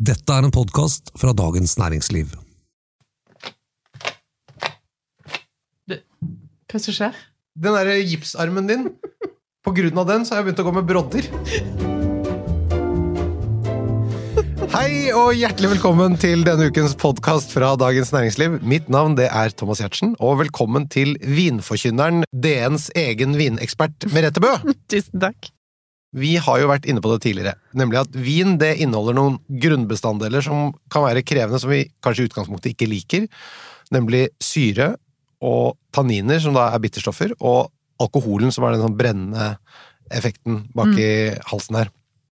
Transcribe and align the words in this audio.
Dette 0.00 0.32
er 0.32 0.46
en 0.46 0.52
podkast 0.54 1.10
fra 1.20 1.34
Dagens 1.36 1.74
Næringsliv. 1.76 2.30
Hva 5.90 5.98
er 5.98 6.00
det 6.72 6.80
som 6.86 6.96
skjer? 6.96 7.18
Den 7.60 7.76
der 7.76 7.90
gipsarmen 8.08 8.70
din, 8.70 8.86
på 9.60 9.74
grunn 9.76 10.00
av 10.00 10.08
den 10.08 10.24
så 10.24 10.32
har 10.32 10.40
jeg 10.40 10.46
begynt 10.48 10.62
å 10.64 10.66
gå 10.70 10.74
med 10.78 10.88
brodder. 10.88 11.28
Hei 14.72 15.12
og 15.12 15.36
hjertelig 15.36 15.74
velkommen 15.74 16.16
til 16.24 16.48
denne 16.48 16.72
ukens 16.72 16.96
podkast 16.96 17.52
fra 17.52 17.74
Dagens 17.76 18.16
Næringsliv. 18.16 18.56
Mitt 18.64 18.88
navn 18.88 19.20
det 19.20 19.28
er 19.28 19.52
Thomas 19.52 19.84
Giertsen, 19.84 20.16
og 20.16 20.40
velkommen 20.40 20.88
til 20.88 21.18
vinforkynneren, 21.20 22.24
DNs 22.32 22.88
egen 22.96 23.36
vinekspert 23.36 24.08
Merete 24.16 24.40
Bø. 24.40 24.56
Tusen 24.88 25.28
takk. 25.28 25.52
Vi 26.16 26.32
har 26.42 26.58
jo 26.58 26.70
vært 26.70 26.88
inne 26.90 27.02
på 27.02 27.12
det 27.12 27.20
tidligere, 27.22 27.54
nemlig 27.78 28.00
at 28.00 28.16
vin 28.18 28.56
det 28.58 28.72
inneholder 28.82 29.14
noen 29.14 29.36
grunnbestanddeler 29.62 30.42
som 30.42 30.72
kan 30.90 31.04
være 31.06 31.22
krevende, 31.22 31.60
som 31.62 31.70
vi 31.70 31.84
kanskje 32.02 32.24
i 32.24 32.30
utgangspunktet 32.30 32.72
ikke 32.72 32.90
liker, 32.90 33.28
nemlig 33.94 34.24
syre 34.42 34.96
og 35.40 35.78
tanniner, 35.94 36.42
som 36.42 36.56
da 36.56 36.66
er 36.74 36.82
bitterstoffer, 36.82 37.36
og 37.38 37.70
alkoholen, 38.02 38.50
som 38.50 38.66
er 38.66 38.74
den 38.74 38.84
sånn 38.84 38.98
brennende 38.98 39.52
effekten 40.10 40.64
bak 40.74 40.98
i 40.98 41.10
halsen 41.52 41.78
her. 41.78 41.92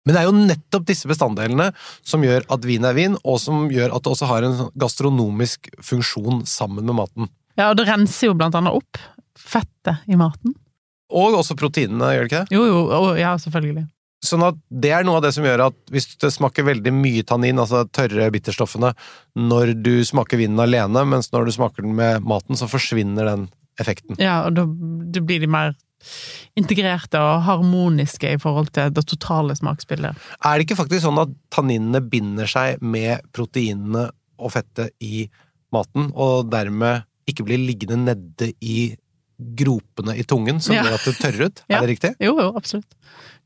Men 0.06 0.16
det 0.16 0.22
er 0.22 0.28
jo 0.28 0.36
nettopp 0.36 0.88
disse 0.90 1.10
bestanddelene 1.10 1.70
som 2.02 2.24
gjør 2.26 2.48
at 2.52 2.66
vin 2.66 2.88
er 2.90 2.98
vin, 2.98 3.18
og 3.22 3.38
som 3.40 3.68
gjør 3.72 3.94
at 3.96 4.04
det 4.04 4.14
også 4.16 4.30
har 4.32 4.48
en 4.48 4.58
sånn 4.58 4.74
gastronomisk 4.82 5.70
funksjon 5.80 6.44
sammen 6.50 6.88
med 6.90 6.98
maten. 6.98 7.30
Ja, 7.60 7.70
og 7.70 7.78
det 7.78 7.86
renser 7.88 8.32
jo 8.32 8.38
blant 8.38 8.58
annet 8.58 8.76
opp 8.76 9.00
fettet 9.38 10.10
i 10.10 10.18
maten. 10.20 10.56
Og 11.12 11.40
også 11.42 11.58
proteinene, 11.60 12.14
gjør 12.16 12.28
det 12.28 12.30
ikke 12.32 12.44
det? 12.46 12.56
Jo, 12.56 12.68
jo, 12.70 12.84
og, 12.98 13.10
ja, 13.20 13.34
selvfølgelig. 13.42 13.88
Sånn 14.22 14.44
at 14.46 14.58
det 14.70 14.92
er 14.94 15.06
noe 15.06 15.18
av 15.18 15.24
det 15.26 15.32
som 15.34 15.46
gjør 15.46 15.64
at 15.66 15.78
hvis 15.90 16.12
det 16.22 16.30
smaker 16.30 16.68
veldig 16.68 16.94
mye 16.94 17.24
tannin, 17.26 17.62
altså 17.62 17.88
tørre 17.90 18.28
bitterstoffene, 18.34 18.92
når 19.40 19.74
du 19.82 19.96
smaker 20.06 20.38
vinen 20.38 20.62
alene, 20.62 21.02
mens 21.10 21.32
når 21.34 21.50
du 21.50 21.56
smaker 21.56 21.88
den 21.88 21.96
med 21.98 22.28
maten, 22.30 22.60
så 22.60 22.70
forsvinner 22.70 23.32
den 23.32 23.48
effekten. 23.82 24.20
Ja, 24.22 24.44
og 24.46 24.54
da, 24.60 24.68
da 24.68 25.24
blir 25.26 25.42
de 25.42 25.50
mer 25.50 25.74
integrerte 26.58 27.20
og 27.22 27.44
harmoniske 27.46 28.34
i 28.36 28.40
forhold 28.42 28.72
til 28.76 28.94
det 28.94 29.06
totale 29.10 29.56
smaksbildet. 29.58 30.18
Er 30.46 30.58
det 30.58 30.66
ikke 30.66 30.80
faktisk 30.80 31.06
sånn 31.06 31.22
at 31.22 31.34
tanninene 31.54 32.02
binder 32.06 32.50
seg 32.50 32.82
med 32.82 33.26
proteinene 33.36 34.08
og 34.42 34.54
fettet 34.54 34.94
i 35.02 35.28
maten, 35.74 36.10
og 36.14 36.50
dermed 36.52 37.06
ikke 37.30 37.46
blir 37.48 37.62
liggende 37.62 38.00
nede 38.02 38.52
i 38.62 38.92
gropene 39.58 40.16
i 40.20 40.24
tungen, 40.28 40.62
som 40.64 40.76
gjør 40.76 40.96
at 40.98 41.06
det 41.08 41.14
tørrer 41.20 41.50
ut? 41.50 41.62
Er 41.70 41.84
det 41.84 41.92
riktig? 41.96 42.12
Jo, 42.24 42.36
jo, 42.40 42.50
absolutt. 42.58 42.98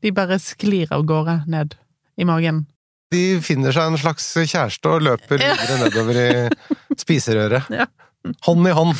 De 0.04 0.12
bare 0.16 0.38
sklir 0.44 0.92
av 0.94 1.06
gårde 1.08 1.42
ned 1.52 1.76
i 2.20 2.28
magen. 2.28 2.66
De 3.14 3.40
finner 3.44 3.76
seg 3.76 3.92
en 3.92 4.00
slags 4.02 4.26
kjæreste 4.36 4.92
og 4.92 5.04
løper 5.06 5.40
videre 5.40 5.78
nedover 5.84 6.20
i 6.20 6.30
spiserøret. 7.04 7.70
Ja. 7.74 7.88
Hånd 8.48 8.68
i 8.68 8.74
hånd. 8.76 8.96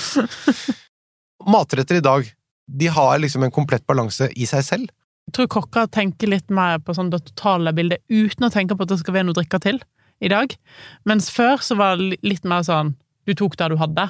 Matretter 1.50 2.00
i 2.00 2.06
dag, 2.06 2.28
de 2.66 2.88
har 2.94 3.18
liksom 3.22 3.44
en 3.46 3.54
komplett 3.54 3.86
balanse 3.90 4.30
i 4.36 4.48
seg 4.50 4.66
selv. 4.66 4.94
Jeg 5.26 5.34
tror 5.38 5.50
kokker 5.50 5.90
tenker 5.90 6.30
litt 6.30 6.52
mer 6.54 6.78
på 6.86 6.94
sånn 6.94 7.10
det 7.14 7.24
totale 7.32 7.74
bildet, 7.76 8.04
uten 8.14 8.46
å 8.46 8.52
tenke 8.54 8.78
på 8.78 8.86
at 8.86 8.94
det 8.94 9.00
skal 9.02 9.18
være 9.18 9.28
noe 9.28 9.36
å 9.36 9.40
drikke 9.40 9.60
til 9.64 9.82
i 10.22 10.30
dag. 10.32 10.54
Mens 11.10 11.32
før 11.34 11.62
så 11.66 11.78
var 11.80 11.98
det 11.98 12.22
litt 12.26 12.46
mer 12.48 12.66
sånn 12.66 12.94
du 13.26 13.34
tok 13.34 13.58
det 13.58 13.72
du 13.74 13.80
hadde. 13.82 14.06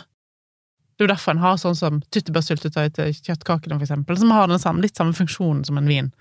Det 0.96 1.04
er 1.04 1.10
jo 1.10 1.12
derfor 1.12 1.36
en 1.36 1.44
har 1.44 1.58
sånn 1.60 1.76
som 1.76 2.00
tyttebærsyltetøy 2.16 2.86
til 2.96 3.12
kjøttkakene, 3.28 3.76
for 3.76 3.84
eksempel, 3.84 4.18
som 4.20 4.32
har 4.32 4.48
den 4.48 4.62
samme, 4.64 4.84
litt 4.86 4.96
samme 4.96 5.16
funksjonen 5.18 5.66
som 5.68 5.80
en 5.82 5.90
vin. 5.92 6.12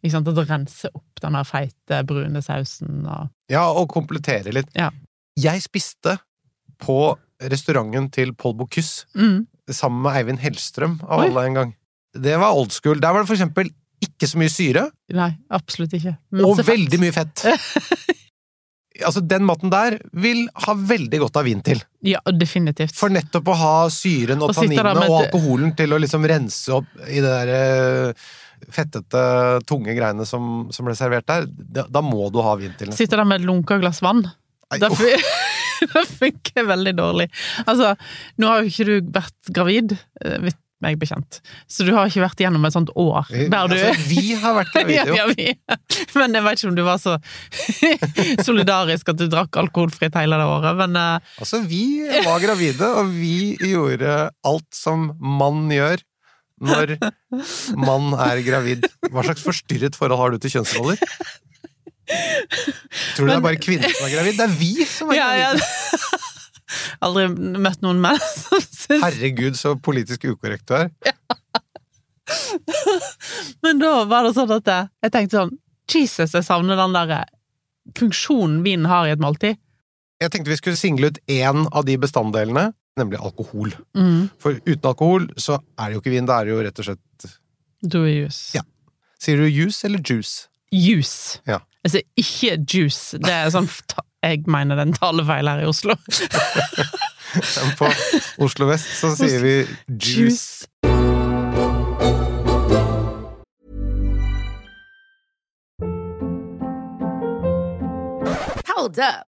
Ikke 0.00 0.16
sant? 0.16 0.30
At 0.32 0.38
det 0.40 0.46
renser 0.48 0.94
opp 0.96 1.22
den 1.22 1.36
der 1.38 1.46
feite, 1.46 2.00
brune 2.08 2.42
sausen 2.42 3.04
og 3.04 3.28
Ja, 3.52 3.68
og 3.70 3.86
kompletterer 3.92 4.54
litt. 4.56 4.70
Ja. 4.74 4.90
Jeg 5.38 5.62
spiste 5.62 6.16
på 6.80 6.98
restauranten 7.40 8.08
til 8.12 8.34
Paul 8.34 8.56
Bocuse 8.58 9.06
mm. 9.14 9.44
sammen 9.70 10.02
med 10.04 10.18
Eivind 10.18 10.42
Hellstrøm 10.42 10.98
av 11.06 11.22
Oi. 11.22 11.28
alle 11.28 11.44
en 11.46 11.60
gang. 11.60 11.76
Det 12.10 12.34
var 12.40 12.56
old 12.58 12.74
school. 12.74 12.98
Der 13.00 13.14
var 13.14 13.22
det 13.22 13.30
for 13.30 13.38
eksempel 13.38 13.70
ikke 14.00 14.26
så 14.26 14.40
mye 14.40 14.50
syre, 14.52 14.86
Nei, 15.12 15.28
absolutt 15.52 15.92
ikke. 15.98 16.14
og 16.40 16.62
veldig 16.64 17.00
mye 17.02 17.12
fett. 17.12 17.44
altså, 19.06 19.22
den 19.24 19.46
maten 19.48 19.72
der 19.72 19.98
vil 20.12 20.44
ha 20.66 20.74
veldig 20.74 21.22
godt 21.24 21.40
av 21.40 21.48
vin 21.48 21.62
til. 21.64 21.80
Ja, 22.06 22.20
definitivt. 22.34 22.96
For 22.96 23.12
nettopp 23.12 23.50
å 23.52 23.56
ha 23.60 23.74
syren 23.92 24.42
og 24.44 24.52
Og 24.52 24.60
tanninene 24.60 25.08
og 25.08 25.18
alkoholen 25.24 25.74
til 25.78 25.94
å 25.94 26.00
liksom 26.00 26.26
rense 26.28 26.78
opp 26.78 26.90
i 27.08 27.20
det 27.20 27.30
der 27.30 27.52
eh, 27.54 28.28
fettete, 28.68 29.22
tunge 29.68 29.94
greiene 29.96 30.26
som, 30.28 30.68
som 30.74 30.88
ble 30.88 30.96
servert 30.98 31.28
der, 31.30 31.48
da, 31.48 31.86
da 31.88 32.02
må 32.04 32.28
du 32.32 32.40
ha 32.44 32.56
vin 32.60 32.74
til. 32.78 32.92
Sitter 32.96 33.22
der 33.22 33.28
med 33.28 33.40
et 33.40 33.48
lunka 33.48 33.80
glass 33.82 34.02
vann. 34.04 34.26
Nei, 34.70 34.80
Det, 35.80 35.88
det 35.94 36.02
funker 36.12 36.66
veldig 36.68 36.92
dårlig. 36.98 37.26
Altså, 37.64 37.94
nå 38.36 38.50
har 38.50 38.60
jo 38.60 38.68
ikke 38.68 38.84
du 38.84 39.12
vært 39.14 39.52
gravid, 39.56 39.94
eh, 40.20 40.50
meg 40.84 40.98
bekjent, 41.00 41.40
så 41.70 41.86
du 41.86 41.92
har 41.96 42.08
ikke 42.10 42.24
vært 42.24 42.42
gjennom 42.44 42.64
et 42.66 42.74
sånt 42.74 42.92
år 42.98 43.28
der 43.30 43.70
du 43.70 43.76
altså, 43.76 43.92
vi 44.08 44.34
har 44.40 44.56
vært 44.56 44.72
gravide, 44.74 45.06
jo. 45.10 45.16
ja. 45.38 45.78
Men 46.18 46.36
jeg 46.38 46.46
vet 46.46 46.60
ikke 46.60 46.70
om 46.70 46.78
du 46.78 46.84
var 46.86 47.00
så 47.02 47.16
solidarisk 48.48 49.12
at 49.12 49.20
du 49.20 49.26
drakk 49.30 49.60
alkoholfritt 49.60 50.16
hele 50.18 50.38
det 50.40 50.46
året, 50.48 50.78
men 50.78 50.96
eh, 50.98 51.32
Altså, 51.40 51.60
vi 51.66 52.02
var 52.24 52.40
gravide, 52.42 52.88
og 53.00 53.12
vi 53.14 53.56
gjorde 53.70 54.30
alt 54.46 54.68
som 54.76 55.10
mann 55.20 55.68
gjør 55.72 56.02
når 56.60 56.96
mann 57.80 58.12
er 58.20 58.42
gravid. 58.44 58.84
Hva 59.08 59.24
slags 59.24 59.44
forstyrret 59.44 59.96
forhold 59.96 60.20
har 60.20 60.34
du 60.34 60.42
til 60.42 60.58
kjønnsroller? 60.58 61.00
Tror 63.14 63.24
du 63.24 63.30
det 63.30 63.36
er 63.38 63.44
bare 63.44 63.60
kvinner 63.62 63.92
som 63.94 64.08
er 64.08 64.14
gravid? 64.16 64.36
Det 64.36 64.46
er 64.46 64.56
vi 64.58 64.88
som 64.88 65.12
er 65.14 65.20
ja, 65.20 65.30
ja. 65.40 66.20
Aldri 67.04 67.28
møtt 67.32 67.82
noen 67.84 68.00
menn 68.02 68.20
som 68.42 68.62
syns 68.62 69.04
Herregud, 69.04 69.58
så 69.58 69.74
politisk 69.80 70.28
ukorrekt 70.30 70.68
du 70.70 70.76
er. 70.78 70.90
Men 73.64 73.80
da 73.82 74.04
var 74.08 74.26
det 74.26 74.36
sånn 74.36 74.52
at 74.54 74.70
jeg, 74.70 74.90
jeg 75.04 75.14
tenkte 75.14 75.40
sånn 75.40 75.56
Jesus, 75.90 76.34
jeg 76.36 76.46
savner 76.46 76.78
den 76.78 76.94
der 76.94 77.24
funksjonen 77.98 78.60
vinen 78.62 78.86
har 78.90 79.08
i 79.08 79.14
et 79.14 79.22
måltid. 79.22 79.58
Jeg 80.20 80.32
tenkte 80.32 80.52
vi 80.52 80.58
skulle 80.60 80.78
single 80.78 81.10
ut 81.10 81.18
én 81.32 81.64
av 81.66 81.86
de 81.88 81.96
bestanddelene, 81.98 82.68
nemlig 83.00 83.18
alkohol. 83.18 83.72
Mm. 83.96 84.28
For 84.42 84.60
uten 84.66 84.90
alkohol 84.90 85.30
så 85.40 85.58
er 85.80 85.88
det 85.88 85.96
jo 85.96 86.02
ikke 86.04 86.12
vin, 86.14 86.28
det 86.28 86.36
er 86.36 86.52
jo 86.52 86.60
rett 86.66 86.82
og 86.82 86.90
slett 86.90 87.30
Du 87.80 88.02
er 88.04 88.12
juice. 88.12 88.52
Ja. 88.54 88.62
Sier 89.20 89.40
du 89.40 89.48
juice 89.48 89.84
eller 89.88 90.04
juice? 90.04 90.46
Juice. 90.70 91.40
Ja. 91.48 91.58
Altså 91.84 92.02
ikke 92.20 92.58
juice. 92.60 93.18
Det 93.18 93.32
er 93.32 93.50
sånn 93.52 93.68
Jeg 94.22 94.42
mener 94.46 94.76
den 94.76 94.78
er 94.78 94.92
en 94.92 94.92
talefeil 94.92 95.48
her 95.48 95.62
i 95.62 95.68
Oslo. 95.68 95.94
Men 97.56 97.72
på 97.80 97.88
Oslo 98.44 98.68
vest 98.68 98.92
så 99.00 99.14
sier 99.16 99.40
vi 99.40 99.54
juice. 99.88 100.66
Hold 108.68 108.98
up. 108.98 109.29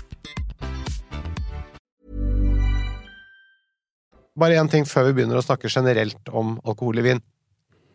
Bare 4.39 4.55
én 4.61 4.69
ting 4.71 4.85
før 4.87 5.09
vi 5.09 5.17
begynner 5.19 5.39
å 5.39 5.43
snakke 5.43 5.69
generelt 5.71 6.29
om 6.31 6.55
alkohol 6.63 7.01
i 7.01 7.05
vin. 7.09 7.21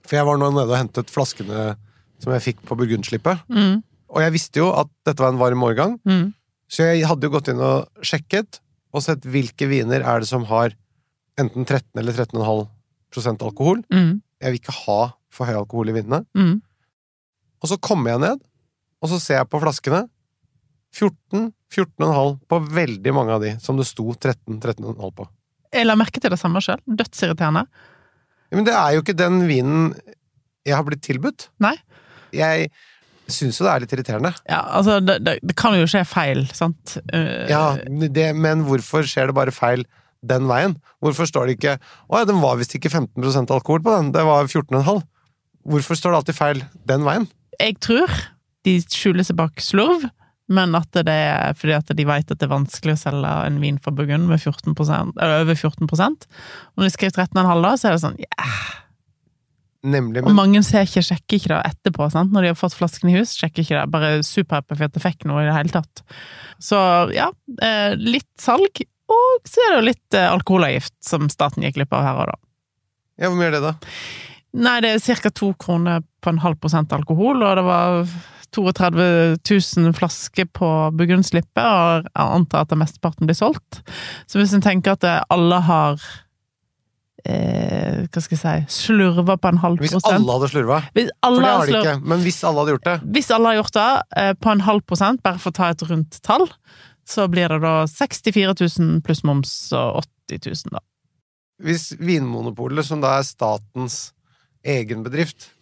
For 0.06 0.18
jeg 0.18 0.26
var 0.28 0.38
nå 0.38 0.50
nede 0.52 0.68
og 0.68 0.76
hentet 0.78 1.10
flaskene 1.10 1.74
som 2.22 2.32
jeg 2.34 2.44
fikk 2.44 2.60
på 2.68 2.76
burgundslippet. 2.78 3.42
Mm. 3.48 3.80
Og 4.12 4.20
jeg 4.22 4.34
visste 4.36 4.60
jo 4.60 4.68
at 4.76 4.90
dette 5.08 5.20
var 5.24 5.32
en 5.32 5.40
varm 5.40 5.64
årgang, 5.66 5.96
Mm. 6.06 6.32
så 6.68 6.86
jeg 6.92 7.06
hadde 7.08 7.26
jo 7.26 7.30
gått 7.34 7.48
inn 7.48 7.60
og 7.60 7.88
sjekket 8.02 8.60
og 8.94 9.02
sett 9.02 9.24
hvilke 9.26 9.66
viner 9.68 10.00
er 10.04 10.20
det 10.20 10.28
som 10.28 10.44
har 10.44 10.72
enten 11.38 11.66
13 11.66 11.84
eller 12.00 12.12
13,5% 12.12 13.42
alkohol. 13.42 13.82
Mm. 13.92 14.22
Jeg 14.40 14.52
vil 14.52 14.60
ikke 14.60 14.76
ha 14.86 15.00
for 15.30 15.46
høy 15.46 15.56
alkohol 15.58 15.88
i 15.90 15.96
vinene. 15.98 16.24
Mm. 16.36 16.60
Og 17.62 17.68
så 17.68 17.76
kommer 17.80 18.10
jeg 18.14 18.20
ned, 18.20 18.40
og 19.02 19.08
så 19.10 19.18
ser 19.20 19.40
jeg 19.40 19.48
på 19.50 19.60
flaskene. 19.60 20.04
14, 20.96 21.52
14,5 21.72 22.38
på 22.48 22.60
veldig 22.72 23.12
mange 23.12 23.34
av 23.34 23.42
de 23.42 23.56
som 23.60 23.76
det 23.76 23.84
sto 23.88 24.06
13, 24.14 24.60
13,5 24.60 25.12
på. 25.16 25.26
Jeg 25.74 25.86
la 25.88 25.96
merke 25.98 26.22
til 26.22 26.32
det 26.32 26.38
samme 26.40 26.62
sjøl. 26.64 26.82
Dødsirriterende. 26.86 27.66
Men 28.54 28.66
det 28.68 28.74
er 28.78 28.94
jo 28.94 29.02
ikke 29.02 29.16
den 29.18 29.42
vinen 29.48 29.88
jeg 30.66 30.74
har 30.74 30.86
blitt 30.86 31.04
tilbudt. 31.06 31.48
Nei. 31.62 31.74
Jeg 32.34 32.70
syns 33.30 33.58
jo 33.58 33.66
det 33.66 33.72
er 33.72 33.82
litt 33.82 33.94
irriterende. 33.94 34.32
Ja, 34.46 34.60
altså, 34.78 34.98
det, 35.02 35.18
det, 35.26 35.36
det 35.42 35.56
kan 35.58 35.76
jo 35.78 35.86
skje 35.90 36.02
feil, 36.06 36.44
sant? 36.54 36.96
Uh, 37.12 37.46
Ja, 37.50 37.64
det, 37.86 38.28
men 38.38 38.64
hvorfor 38.66 39.06
skjer 39.06 39.30
det 39.30 39.38
bare 39.38 39.54
feil 39.54 39.86
den 40.26 40.46
veien? 40.50 40.76
Hvorfor 41.04 41.28
står 41.28 41.46
det 41.48 41.58
ikke 41.58 41.74
Å 41.78 42.20
ja, 42.20 42.26
den 42.26 42.40
var 42.42 42.56
visst 42.58 42.74
ikke 42.74 42.90
15% 42.90 43.52
alkohol 43.54 43.82
på 43.84 43.94
den, 43.94 44.12
det 44.14 44.24
var 44.26 44.46
14,5. 44.46 45.02
Hvorfor 45.66 45.98
står 45.98 46.14
det 46.14 46.20
alltid 46.20 46.38
feil 46.38 46.62
den 46.86 47.06
veien? 47.06 47.26
Jeg 47.58 47.78
tror 47.82 48.12
de 48.66 48.78
skjuler 48.82 49.26
seg 49.26 49.38
bak 49.38 49.62
slurv, 49.62 50.08
men 50.46 50.74
at 50.78 50.94
det 50.94 51.10
er 51.10 51.54
fordi 51.58 51.74
at 51.74 51.92
de 51.98 52.06
vet 52.06 52.30
at 52.30 52.38
det 52.38 52.46
er 52.46 52.52
vanskelig 52.52 52.94
å 52.94 53.00
selge 53.00 53.30
en 53.48 53.60
vin 53.62 53.78
fra 53.82 53.92
Burgund 53.94 54.28
med 54.30 54.38
14% 54.38 55.16
eller 55.18 55.42
over 55.42 55.58
14 55.58 55.88
Og 55.90 56.76
når 56.76 56.86
de 56.86 56.92
skriver 56.94 57.26
13,5 57.26 57.64
da, 57.64 57.72
så 57.74 57.88
er 57.88 57.96
det 57.96 58.02
sånn 58.04 58.20
ja. 58.22 58.50
Nemlig, 59.86 60.22
men... 60.22 60.30
Og 60.30 60.36
mange 60.38 60.62
ser 60.66 60.86
ikke, 60.86 61.04
sjekker 61.04 61.38
ikke 61.38 61.52
det 61.52 61.58
etterpå, 61.70 62.08
sant? 62.10 62.32
når 62.34 62.42
de 62.42 62.50
har 62.50 62.58
fått 62.58 62.74
flasken 62.74 63.10
i 63.12 63.16
hus. 63.18 63.36
Sjekker 63.38 63.62
ikke 63.62 63.76
det, 63.76 63.84
bare 63.92 64.12
superhappy 64.26 64.74
for 64.74 64.88
at 64.88 64.96
det 64.96 65.02
fikk 65.04 65.26
noe 65.30 65.44
i 65.44 65.46
det 65.46 65.54
hele 65.54 65.74
tatt. 65.74 66.02
Så 66.62 66.78
ja, 67.14 67.28
eh, 67.62 67.94
litt 68.00 68.30
salg, 68.42 68.82
og 69.06 69.46
så 69.46 69.62
er 69.62 69.70
det 69.70 69.76
jo 69.76 69.88
litt 69.90 70.18
eh, 70.18 70.26
alkoholavgift 70.32 70.96
som 71.06 71.28
staten 71.30 71.62
gikk 71.62 71.78
glipp 71.78 71.94
av 71.94 72.06
her 72.06 72.22
og 72.22 72.32
da. 72.32 72.38
ja, 73.22 73.28
hvor 73.28 73.38
mye 73.38 73.50
er 73.52 73.58
det, 73.58 73.62
da? 73.68 73.76
Nei, 74.56 74.78
det 74.82 74.94
er 74.96 75.20
ca. 75.20 75.30
to 75.30 75.52
kroner 75.60 76.02
på 76.24 76.32
en 76.32 76.42
halv 76.42 76.58
prosent 76.58 76.94
alkohol, 76.96 77.44
og 77.44 77.58
det 77.60 77.66
var 77.66 78.00
32 78.54 79.06
000 79.42 79.96
flasker 79.96 80.48
på 80.54 80.68
Burgundslippet, 80.96 81.64
og 81.64 82.06
jeg 82.06 82.22
antar 82.26 82.66
at 82.66 82.76
mesteparten 82.78 83.28
blir 83.28 83.38
solgt. 83.38 83.82
Så 84.30 84.40
hvis 84.40 84.54
en 84.56 84.64
tenker 84.64 84.96
at 84.96 85.06
alle 85.32 85.60
har 85.66 86.00
eh, 87.26 88.06
Hva 88.06 88.22
skal 88.22 88.36
jeg 88.36 88.66
si 88.68 88.86
slurva 88.86 89.36
på 89.40 89.52
en 89.52 89.62
halv 89.62 89.80
prosent 89.82 90.02
Hvis 90.04 90.12
alle 90.14 90.36
hadde 90.36 90.50
slurva. 90.52 90.80
Hvis 90.96 91.12
For 91.20 91.38
det 91.38 91.52
har 91.52 91.70
de 91.70 91.78
ikke. 91.80 91.94
Men 92.12 92.24
hvis 92.24 92.42
alle 92.46 92.62
hadde 92.62 92.76
gjort 92.76 92.88
det 92.88 92.96
Hvis 93.16 93.30
alle 93.36 93.52
har 93.52 93.60
gjort 93.60 93.78
det 93.78 93.88
eh, 94.22 94.34
på 94.40 94.52
en 94.52 94.66
halv 94.68 94.84
prosent, 94.88 95.22
bare 95.26 95.42
for 95.42 95.52
å 95.54 95.58
ta 95.60 95.70
et 95.72 95.86
rundt 95.90 96.20
tall, 96.26 96.46
så 97.06 97.28
blir 97.30 97.52
det 97.52 97.62
da 97.62 97.78
64 97.90 98.54
000 98.58 99.00
pluss 99.06 99.22
moms 99.26 99.54
og 99.76 100.02
80 100.32 100.42
000, 100.50 100.74
da. 100.74 100.82
Hvis 101.62 101.92
Vinmonopolet, 101.96 102.84
som 102.84 103.00
da 103.00 103.14
er 103.16 103.24
statens 103.24 104.10
egen 104.66 105.04
bedrift, 105.06 105.52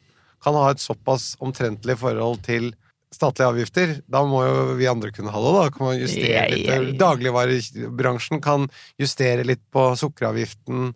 kan 0.45 0.57
ha 0.59 0.71
et 0.73 0.83
såpass 0.83 1.35
omtrentlig 1.43 1.97
forhold 2.01 2.43
til 2.45 2.73
statlige 3.15 3.49
avgifter, 3.49 3.97
da 4.11 4.25
må 4.27 4.43
jo 4.45 4.77
vi 4.79 4.89
andre 4.91 5.13
kunne 5.15 5.33
ha 5.33 5.43
det, 5.45 5.53
da. 5.57 5.65
Kan 5.75 5.87
man 5.87 5.99
justere 6.01 6.47
litt 6.51 6.65
yeah, 6.67 6.81
yeah. 6.83 6.95
Dagligvarebransjen 7.01 8.43
kan 8.45 8.69
justere 9.01 9.47
litt 9.47 9.63
på 9.75 9.93
sukkeravgiften. 10.01 10.93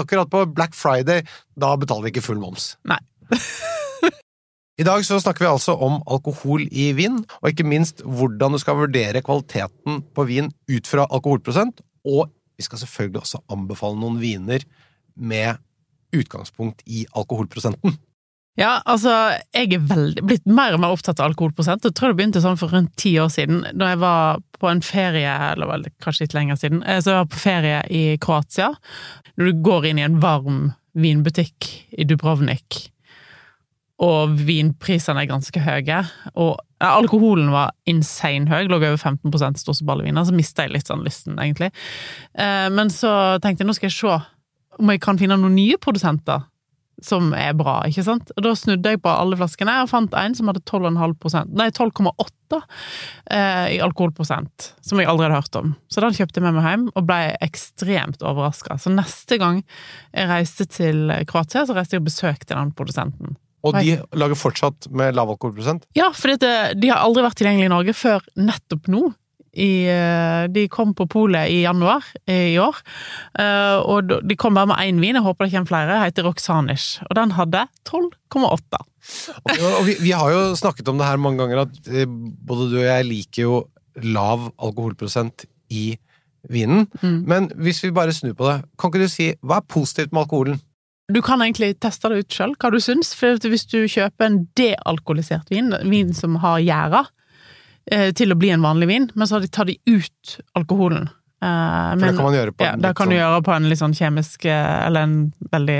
Akkurat 0.00 0.30
på 0.32 0.44
Black 0.52 0.76
Friday, 0.76 1.24
da 1.56 1.72
betaler 1.80 2.06
vi 2.06 2.14
ikke 2.14 2.26
full 2.26 2.42
moms. 2.42 2.74
Nei. 2.88 3.00
I 4.80 4.86
dag 4.88 5.04
så 5.04 5.18
snakker 5.20 5.44
vi 5.44 5.50
altså 5.52 5.74
om 5.84 5.98
alkohol 6.10 6.64
i 6.68 6.90
vin, 6.96 7.20
og 7.40 7.50
ikke 7.50 7.66
minst 7.68 8.00
hvordan 8.04 8.56
du 8.56 8.60
skal 8.60 8.78
vurdere 8.80 9.24
kvaliteten 9.24 10.00
på 10.16 10.24
vin 10.28 10.48
ut 10.72 10.88
fra 10.88 11.04
alkoholprosent, 11.12 11.82
og 12.08 12.32
vi 12.56 12.64
skal 12.66 12.80
selvfølgelig 12.80 13.22
også 13.22 13.42
anbefale 13.52 14.00
noen 14.00 14.16
viner 14.20 14.64
med 15.16 15.60
utgangspunkt 16.16 16.82
i 16.88 17.04
alkoholprosenten. 17.16 17.96
Ja, 18.60 18.82
altså, 18.84 19.12
jeg 19.56 19.72
er 19.72 19.84
veldig, 19.88 20.22
blitt 20.28 20.44
mer 20.44 20.74
og 20.76 20.82
mer 20.82 20.92
opptatt 20.92 21.20
av 21.22 21.30
alkoholprosent. 21.30 21.86
Jeg 21.88 21.96
tror 21.96 22.12
det 22.12 22.18
begynte 22.18 22.42
sånn 22.44 22.58
for 22.60 22.72
rundt 22.74 22.92
ti 23.00 23.14
år 23.20 23.30
siden, 23.32 23.62
da 23.80 23.94
jeg 23.94 24.00
var 24.02 24.42
på 24.60 24.68
en 24.68 24.82
ferie, 24.84 25.32
eller 25.54 25.70
vel, 25.70 25.86
kanskje 26.04 26.26
litt 26.26 26.36
lenger 26.36 26.60
siden, 26.60 26.82
eh, 26.84 27.00
så 27.00 27.14
jeg 27.14 27.22
var 27.22 27.30
på 27.32 27.40
ferie 27.40 27.78
i 27.88 28.02
Kroatia. 28.20 28.68
Når 29.40 29.48
du 29.48 29.62
går 29.64 29.88
inn 29.88 30.02
i 30.02 30.04
en 30.04 30.20
varm 30.20 30.60
vinbutikk 30.92 31.70
i 31.96 32.04
Dubrovnik, 32.04 32.90
og 34.02 34.36
vinprisene 34.44 35.22
er 35.22 35.30
ganske 35.30 35.62
høye, 35.62 36.02
og 36.36 36.60
alkoholen 36.82 37.52
var 37.54 37.72
insane 37.88 38.50
høy, 38.50 38.66
lå 38.68 38.82
over 38.82 38.98
15 38.98 39.62
storseballeviner, 39.62 40.26
så 40.28 40.36
mista 40.36 40.66
jeg 40.66 40.74
litt 40.76 40.90
sånn 40.90 41.06
lysten, 41.06 41.40
egentlig. 41.40 41.70
Eh, 42.36 42.68
Men 42.68 42.92
så 42.92 43.38
tenkte 43.40 43.64
jeg 43.64 43.70
nå 43.70 43.78
skal 43.80 43.88
jeg 43.88 43.96
se 43.96 44.20
om 44.82 44.90
jeg 44.92 45.00
kan 45.00 45.16
finne 45.20 45.40
noen 45.40 45.54
nye 45.56 45.78
produsenter 45.80 46.44
som 47.06 47.32
er 47.36 47.52
bra, 47.58 47.80
ikke 47.88 48.04
sant? 48.06 48.32
Og 48.36 48.46
da 48.46 48.54
snudde 48.58 48.94
jeg 48.94 49.02
på 49.02 49.12
alle 49.12 49.38
flaskene 49.40 49.80
og 49.82 49.90
fant 49.90 50.14
en 50.18 50.36
som 50.38 50.50
hadde 50.50 50.64
12,5% 50.68 51.52
nei 51.58 51.68
12,8 51.74 52.58
eh, 52.58 53.68
i 53.76 53.78
alkoholprosent, 53.84 54.72
som 54.84 55.00
jeg 55.00 55.10
aldri 55.10 55.28
hadde 55.28 55.40
hørt 55.40 55.60
om. 55.60 55.74
Så 55.92 56.04
den 56.04 56.16
kjøpte 56.16 56.40
jeg 56.40 56.46
med 56.46 56.58
meg 56.58 56.68
hjem, 56.68 56.88
og 56.92 57.06
ble 57.08 57.20
ekstremt 57.44 58.24
overraska. 58.24 58.78
Så 58.80 58.92
neste 58.94 59.38
gang 59.42 59.62
jeg 60.12 60.30
reiste 60.30 60.68
til 60.70 61.14
Kroatia, 61.28 61.66
så 61.68 61.76
reiste 61.76 61.98
jeg 61.98 62.04
og 62.04 62.10
besøkte 62.10 62.56
den 62.56 62.74
produsenten. 62.76 63.38
Og 63.62 63.76
de 63.78 63.94
lager 64.18 64.38
fortsatt 64.38 64.88
med 64.90 65.14
lav 65.14 65.30
alkoholprosent. 65.30 65.84
Ja, 65.94 66.08
for 66.16 66.34
de 66.34 66.88
har 66.90 67.02
aldri 67.02 67.22
vært 67.22 67.38
tilgjengelig 67.38 67.68
i 67.68 67.72
Norge 67.72 67.94
før 67.94 68.24
nettopp 68.34 68.90
nå. 68.90 69.04
I, 69.52 69.84
eh, 69.92 70.44
de 70.48 70.64
kom 70.72 70.94
på 70.96 71.04
polet 71.12 71.50
i 71.52 71.60
januar 71.66 72.06
i 72.30 72.56
år, 72.60 72.78
eh, 73.38 73.76
og 73.84 74.14
de 74.24 74.36
kom 74.40 74.56
bare 74.56 74.70
med 74.70 74.80
én 74.80 75.02
vin, 75.02 75.18
jeg 75.18 75.26
håper 75.26 75.44
det 75.44 75.52
kommer 75.52 75.68
flere, 75.68 75.98
heter 76.06 76.24
Roxanish, 76.24 77.02
og 77.10 77.18
den 77.18 77.34
hadde 77.36 77.66
12,8. 77.84 78.80
Og, 79.52 79.82
vi, 79.84 79.98
vi 80.00 80.14
har 80.16 80.32
jo 80.32 80.56
snakket 80.56 80.88
om 80.88 81.00
det 81.00 81.08
her 81.10 81.20
mange 81.20 81.42
ganger, 81.42 81.66
at 81.66 81.92
eh, 81.92 82.08
både 82.08 82.70
du 82.72 82.78
og 82.80 82.88
jeg 82.88 83.08
liker 83.10 83.42
jo 83.44 83.60
lav 84.00 84.48
alkoholprosent 84.56 85.44
i 85.68 85.92
vinen. 86.50 86.86
Mm. 87.02 87.22
Men 87.28 87.48
hvis 87.60 87.82
vi 87.84 87.94
bare 87.94 88.14
snur 88.14 88.34
på 88.38 88.48
det, 88.48 88.60
kan 88.78 88.92
ikke 88.92 89.04
du 89.04 89.10
si 89.10 89.32
hva 89.42 89.60
er 89.60 89.68
positivt 89.68 90.12
med 90.12 90.24
alkoholen? 90.24 90.60
Du 91.12 91.20
kan 91.24 91.42
egentlig 91.42 91.74
teste 91.82 92.08
det 92.08 92.22
ut 92.22 92.34
sjøl, 92.34 92.54
hva 92.56 92.70
du 92.72 92.78
syns, 92.80 93.12
for 93.18 93.36
hvis 93.36 93.66
du 93.68 93.82
kjøper 93.90 94.28
en 94.28 94.38
dealkoholisert 94.56 95.50
vin, 95.52 95.74
vin 95.90 96.14
som 96.16 96.38
har 96.40 96.62
gjæra, 96.62 97.02
eh, 97.04 97.21
til 97.90 98.30
å 98.30 98.36
bli 98.38 98.52
en 98.54 98.62
vanlig 98.62 98.86
vin, 98.86 99.08
men 99.18 99.26
så 99.26 99.40
tar 99.50 99.66
de 99.66 99.74
ut 99.90 100.36
alkoholen. 100.58 101.08
Men, 101.42 101.98
For 101.98 102.06
det 102.06 102.14
kan 102.14 102.26
man 102.28 102.36
gjøre 102.36 102.52
på 102.54 102.62
ja, 102.62 102.72
en 102.76 102.82
det 102.82 102.90
litt 102.92 103.00
sånn... 103.00 103.10
du 103.10 103.16
gjøre 103.16 103.38
på 103.42 103.52
en 103.56 103.64
litt 103.66 103.80
sånn 103.80 103.94
kjemisk, 103.98 104.44
eh, 104.46 104.74
eller 104.86 105.08
en 105.08 105.16
veldig 105.50 105.78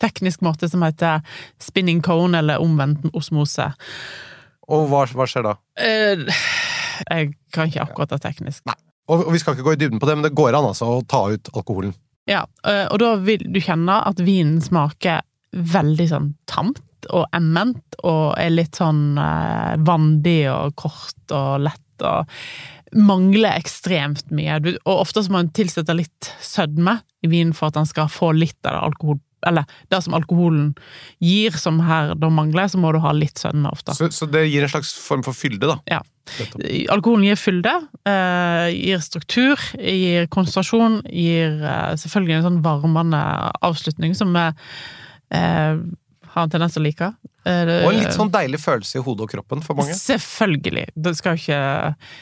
teknisk 0.00 0.44
måte 0.46 0.70
som 0.72 0.84
heter 0.86 1.20
spinning 1.60 2.00
cone, 2.04 2.40
eller 2.40 2.62
omvendt 2.64 3.04
osmose. 3.12 3.66
Og 4.72 4.86
hva, 4.88 5.02
hva 5.12 5.26
skjer 5.28 5.44
da? 5.50 5.52
Eh, 5.76 6.24
jeg 7.04 7.34
kan 7.52 7.68
ikke 7.68 7.84
akkurat 7.84 8.14
det 8.14 8.22
teknisk. 8.24 8.64
Og, 9.10 9.26
og 9.26 9.34
vi 9.34 9.42
skal 9.42 9.58
ikke 9.58 9.66
gå 9.66 9.76
i 9.76 9.82
dybden 9.82 10.00
på 10.00 10.08
det, 10.08 10.16
men 10.16 10.24
det 10.24 10.32
går 10.38 10.56
an 10.56 10.70
altså 10.70 10.88
å 10.94 11.04
ta 11.04 11.26
ut 11.34 11.52
alkoholen. 11.52 11.92
Ja, 12.30 12.46
eh, 12.64 12.86
og 12.86 13.02
da 13.02 13.12
vil 13.20 13.44
du 13.52 13.60
kjenne 13.60 13.98
at 14.08 14.22
vinen 14.24 14.62
smaker 14.64 15.20
veldig 15.52 16.08
sånn 16.08 16.32
tamt 16.48 16.80
og 17.10 17.26
emment, 17.34 17.98
og 18.02 18.34
er 18.40 18.52
litt 18.54 18.78
sånn 18.78 19.18
eh, 19.20 19.74
vandig 19.82 20.46
og 20.52 20.76
kort 20.78 21.34
og 21.34 21.64
lett, 21.66 22.06
og 22.06 22.30
mangler 22.92 23.56
ekstremt 23.56 24.30
mye. 24.34 24.60
Du, 24.62 24.72
og 24.84 25.06
ofte 25.06 25.24
så 25.24 25.32
må 25.32 25.42
en 25.42 25.52
tilsette 25.54 25.94
litt 25.96 26.32
sødme 26.44 26.98
i 27.24 27.30
vinen 27.32 27.54
for 27.56 27.70
at 27.70 27.78
den 27.78 27.88
skal 27.88 28.10
få 28.12 28.32
litt 28.36 28.58
av 28.66 28.76
det 28.76 28.86
alkohol... 28.92 29.20
Eller 29.42 29.66
det 29.90 29.98
som 30.04 30.14
alkoholen 30.14 30.68
gir, 31.18 31.56
som 31.58 31.80
her 31.82 32.12
da 32.14 32.28
mangler, 32.30 32.68
så 32.70 32.78
må 32.78 32.92
du 32.94 33.00
ha 33.02 33.10
litt 33.16 33.40
sødme 33.42 33.72
ofte. 33.74 33.96
Så, 33.98 34.06
så 34.14 34.28
det 34.30 34.44
gir 34.46 34.62
en 34.62 34.70
slags 34.70 34.92
form 35.02 35.24
for 35.26 35.34
fylde, 35.34 35.66
da. 35.66 35.80
Ja. 35.90 35.98
Alkoholen 36.94 37.26
gir 37.26 37.40
fylde, 37.40 37.72
eh, 38.06 38.68
gir 38.70 39.02
struktur, 39.02 39.58
gir 39.74 40.28
konsentrasjon, 40.30 41.00
gir 41.10 41.58
eh, 41.58 41.96
selvfølgelig 41.98 42.36
en 42.36 42.46
sånn 42.46 42.60
varmende 42.62 43.22
avslutning 43.66 44.14
som 44.14 44.30
er 44.38 44.54
eh, 45.34 45.82
har 46.34 46.46
en 46.46 46.52
tendens 46.52 46.76
til 46.76 46.82
å 46.82 46.86
like. 46.86 47.08
Det- 47.44 47.78
Og 47.84 47.90
en 47.92 47.98
litt 48.00 48.14
sånn 48.16 48.30
deilig 48.32 48.60
følelse 48.62 49.00
i 49.00 49.04
hodet 49.04 49.26
og 49.26 49.32
kroppen 49.34 49.64
for 49.64 49.74
mange. 49.78 49.94
Selvfølgelig. 49.98 50.86
Det, 50.94 51.14
ikke, 51.18 51.58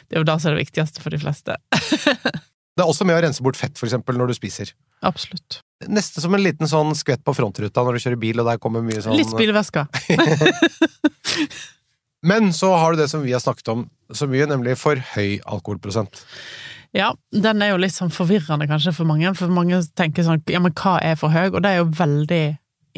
det 0.09 0.17
er 0.17 0.23
jo 0.25 0.29
det 0.31 0.39
som 0.41 0.51
er 0.51 0.57
det 0.57 0.65
viktigste 0.67 1.03
for 1.05 1.11
de 1.15 1.21
fleste. 1.23 1.59
Det 2.81 2.85
er 2.87 2.89
også 2.89 3.05
med 3.05 3.19
å 3.19 3.21
rense 3.21 3.43
bort 3.45 3.59
fett, 3.59 3.75
for 3.77 3.85
eksempel, 3.91 4.17
når 4.17 4.31
du 4.31 4.35
spiser. 4.39 4.71
Absolutt. 5.05 5.59
Neste 5.91 6.23
som 6.23 6.33
en 6.33 6.41
liten 6.41 6.69
sånn 6.71 6.95
skvett 6.97 7.21
på 7.27 7.35
frontruta 7.37 7.83
når 7.85 7.99
du 7.99 8.03
kjører 8.05 8.21
bil, 8.23 8.41
og 8.41 8.47
der 8.49 8.61
kommer 8.63 8.81
mye 8.81 9.03
sånn 9.05 9.19
Litt 9.19 9.29
spylevæske. 9.29 9.83
Men 12.23 12.53
så 12.57 12.71
har 12.77 12.93
du 12.95 13.03
det 13.03 13.09
som 13.11 13.23
vi 13.27 13.33
har 13.35 13.41
snakket 13.43 13.69
om 13.73 13.85
så 14.15 14.27
mye, 14.31 14.47
nemlig 14.49 14.77
for 14.81 15.01
høy 15.15 15.41
alkoholprosent. 15.45 16.23
Ja, 16.97 17.13
den 17.33 17.63
er 17.63 17.75
jo 17.75 17.79
litt 17.81 17.95
sånn 17.95 18.11
forvirrende 18.13 18.67
kanskje 18.71 18.93
for 18.97 19.07
mange, 19.09 19.31
for 19.39 19.53
mange 19.53 19.79
tenker 19.97 20.25
sånn 20.27 20.41
ja, 20.51 20.59
men 20.63 20.73
hva 20.75 20.97
er 21.05 21.15
for 21.21 21.31
høy? 21.33 21.51
Og 21.53 21.61
det 21.63 21.71
er 21.75 21.79
jo 21.83 21.91
veldig 22.01 22.43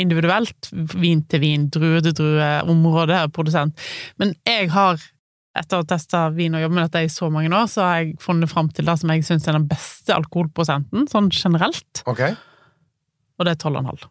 individuelt. 0.00 0.70
Vin 0.72 1.24
til 1.28 1.42
vin, 1.42 1.66
drue 1.72 2.00
til 2.04 2.14
drue, 2.18 2.50
område, 2.70 3.18
produsent. 3.34 3.78
Men 4.20 4.34
jeg 4.48 4.70
har, 4.72 5.02
etter 5.58 5.76
å 5.78 5.82
ha 5.82 5.88
testa 5.92 6.24
vin 6.32 6.54
og 6.56 6.62
jobbe 6.64 6.78
med 6.78 6.88
dette 6.88 7.04
i 7.04 7.12
så 7.12 7.28
mange 7.32 7.52
år, 7.52 7.68
så 7.68 7.84
har 7.84 8.00
jeg 8.02 8.16
funnet 8.22 8.50
fram 8.52 8.70
til 8.72 8.88
det 8.88 8.96
som 9.02 9.12
jeg 9.12 9.26
syns 9.28 9.46
er 9.48 9.58
den 9.58 9.68
beste 9.70 10.14
alkoholprosenten, 10.16 11.06
sånn 11.12 11.28
generelt, 11.34 12.04
Ok? 12.08 12.24
og 13.38 13.46
det 13.48 13.56
er 13.56 13.62
12,5. 13.68 14.08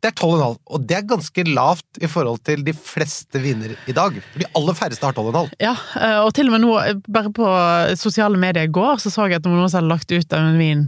Det 0.00 0.08
er 0.08 0.14
12,5, 0.16 0.54
og 0.72 0.84
det 0.88 0.94
er 0.96 1.02
ganske 1.10 1.42
lavt 1.50 1.98
i 2.00 2.08
forhold 2.08 2.38
til 2.48 2.62
de 2.64 2.72
fleste 2.72 3.36
viner 3.42 3.74
i 3.90 3.92
dag. 3.92 4.14
De 4.40 4.46
aller 4.56 4.76
færreste 4.78 5.04
har 5.04 5.12
12,5. 5.12 5.50
Ja, 5.60 5.74
eh, 6.00 6.20
og 6.24 6.30
til 6.38 6.48
og 6.48 6.54
med 6.54 6.62
nå, 6.64 6.70
bare 7.04 7.32
på 7.36 7.50
sosiale 8.00 8.40
medier 8.40 8.64
i 8.64 8.72
går, 8.72 8.96
så 9.02 9.12
så 9.12 9.26
jeg 9.28 9.42
at 9.42 9.48
noen 9.48 9.60
hadde 9.66 9.82
lagt 9.90 10.08
ut 10.14 10.32
av 10.32 10.40
en 10.54 10.56
vin 10.60 10.86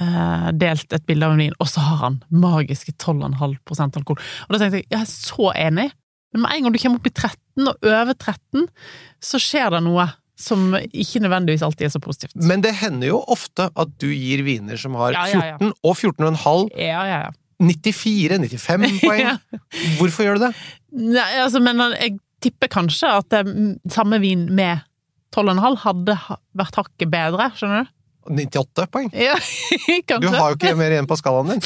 eh, 0.00 0.48
Delt 0.58 0.92
et 0.96 1.06
bilde 1.08 1.26
av 1.26 1.34
en 1.36 1.42
vin, 1.42 1.56
og 1.58 1.68
så 1.70 1.80
har 1.84 1.98
han 2.04 2.20
magiske 2.30 2.94
12,5% 3.00 3.98
alkohol. 4.00 4.22
Og 4.46 4.54
da 4.54 4.60
tenkte 4.62 4.80
jeg, 4.82 4.88
jeg 4.92 5.00
er 5.00 5.10
så 5.10 5.50
enig, 5.56 5.88
men 6.34 6.44
med 6.44 6.54
en 6.54 6.66
gang 6.66 6.74
du 6.74 6.80
kommer 6.82 7.00
opp 7.00 7.06
i 7.08 7.14
13 7.14 7.68
og 7.72 7.86
over 7.88 8.14
13, 8.14 8.66
så 9.24 9.40
skjer 9.42 9.70
det 9.76 9.84
noe. 9.86 10.08
som 10.38 10.70
ikke 10.78 11.18
nødvendigvis 11.18 11.64
alltid 11.66 11.88
er 11.88 11.90
så 11.90 11.98
positivt. 11.98 12.36
Men 12.46 12.60
det 12.62 12.70
hender 12.78 13.08
jo 13.08 13.16
ofte 13.26 13.64
at 13.74 13.88
du 13.98 14.06
gir 14.12 14.44
viner 14.46 14.78
som 14.78 14.94
har 14.94 15.10
Ja, 15.16 15.24
ja, 15.26 15.40
ja. 15.48 15.56
14 15.58 15.72
og 15.82 15.96
14,5, 15.98 16.68
Ja, 16.78 17.00
ja, 17.08 17.16
ja. 17.24 17.32
94, 17.58 18.38
95 18.54 19.00
poeng. 19.02 19.24
Ja. 19.24 19.32
Hvorfor 19.98 20.22
gjør 20.28 20.38
du 20.38 20.44
det? 20.44 20.52
Nei, 20.94 21.26
altså, 21.42 21.58
men 21.58 21.82
jeg 21.96 22.20
tipper 22.38 22.70
kanskje 22.70 23.10
at 23.18 23.34
det, 23.34 23.42
samme 23.90 24.20
vin 24.22 24.46
med 24.54 24.84
12,5 25.34 25.80
hadde 25.82 26.14
vært 26.54 26.78
hakket 26.78 27.10
bedre, 27.10 27.50
skjønner 27.58 27.82
du? 27.88 27.90
98 28.30 28.86
poeng. 28.92 29.10
Ja, 29.12 29.34
kanskje. 30.08 30.20
Du 30.24 30.28
har 30.34 30.50
jo 30.52 30.56
ikke 30.58 30.74
mer 30.78 30.94
igjen 30.94 31.08
på 31.10 31.16
skalaen 31.20 31.54
din. 31.54 31.60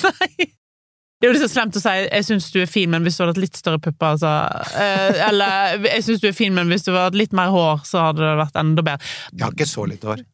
Det 1.22 1.28
er 1.28 1.30
jo 1.30 1.36
litt 1.36 1.44
så 1.44 1.52
slemt 1.52 1.76
å 1.78 1.80
si 1.82 1.88
'jeg 1.88 2.24
syns 2.26 2.48
du 2.50 2.58
er 2.62 2.66
fin, 2.66 2.90
men 2.90 3.04
hvis 3.06 3.14
du 3.16 3.22
hadde 3.22 3.36
hatt 3.36 3.42
litt 3.44 3.56
større 3.56 3.78
pupper', 3.78 4.16
altså. 4.16 4.32
Eh, 4.74 5.20
eller 5.28 5.78
'jeg 5.86 6.02
syns 6.08 6.20
du 6.20 6.26
er 6.28 6.32
fin, 6.34 6.54
men 6.54 6.66
hvis 6.66 6.82
du 6.82 6.90
hadde 6.90 7.04
hatt 7.12 7.14
litt 7.20 7.32
mer 7.32 7.52
hår, 7.54 7.84
så 7.86 8.08
hadde 8.08 8.18
det 8.26 8.38
vært 8.42 8.58
enda 8.58 8.82
bedre'. 8.82 9.12
Jeg 9.36 9.44
har 9.46 9.52
ikke 9.54 9.70
så 9.70 9.86
lite 9.86 10.10
hår. 10.10 10.24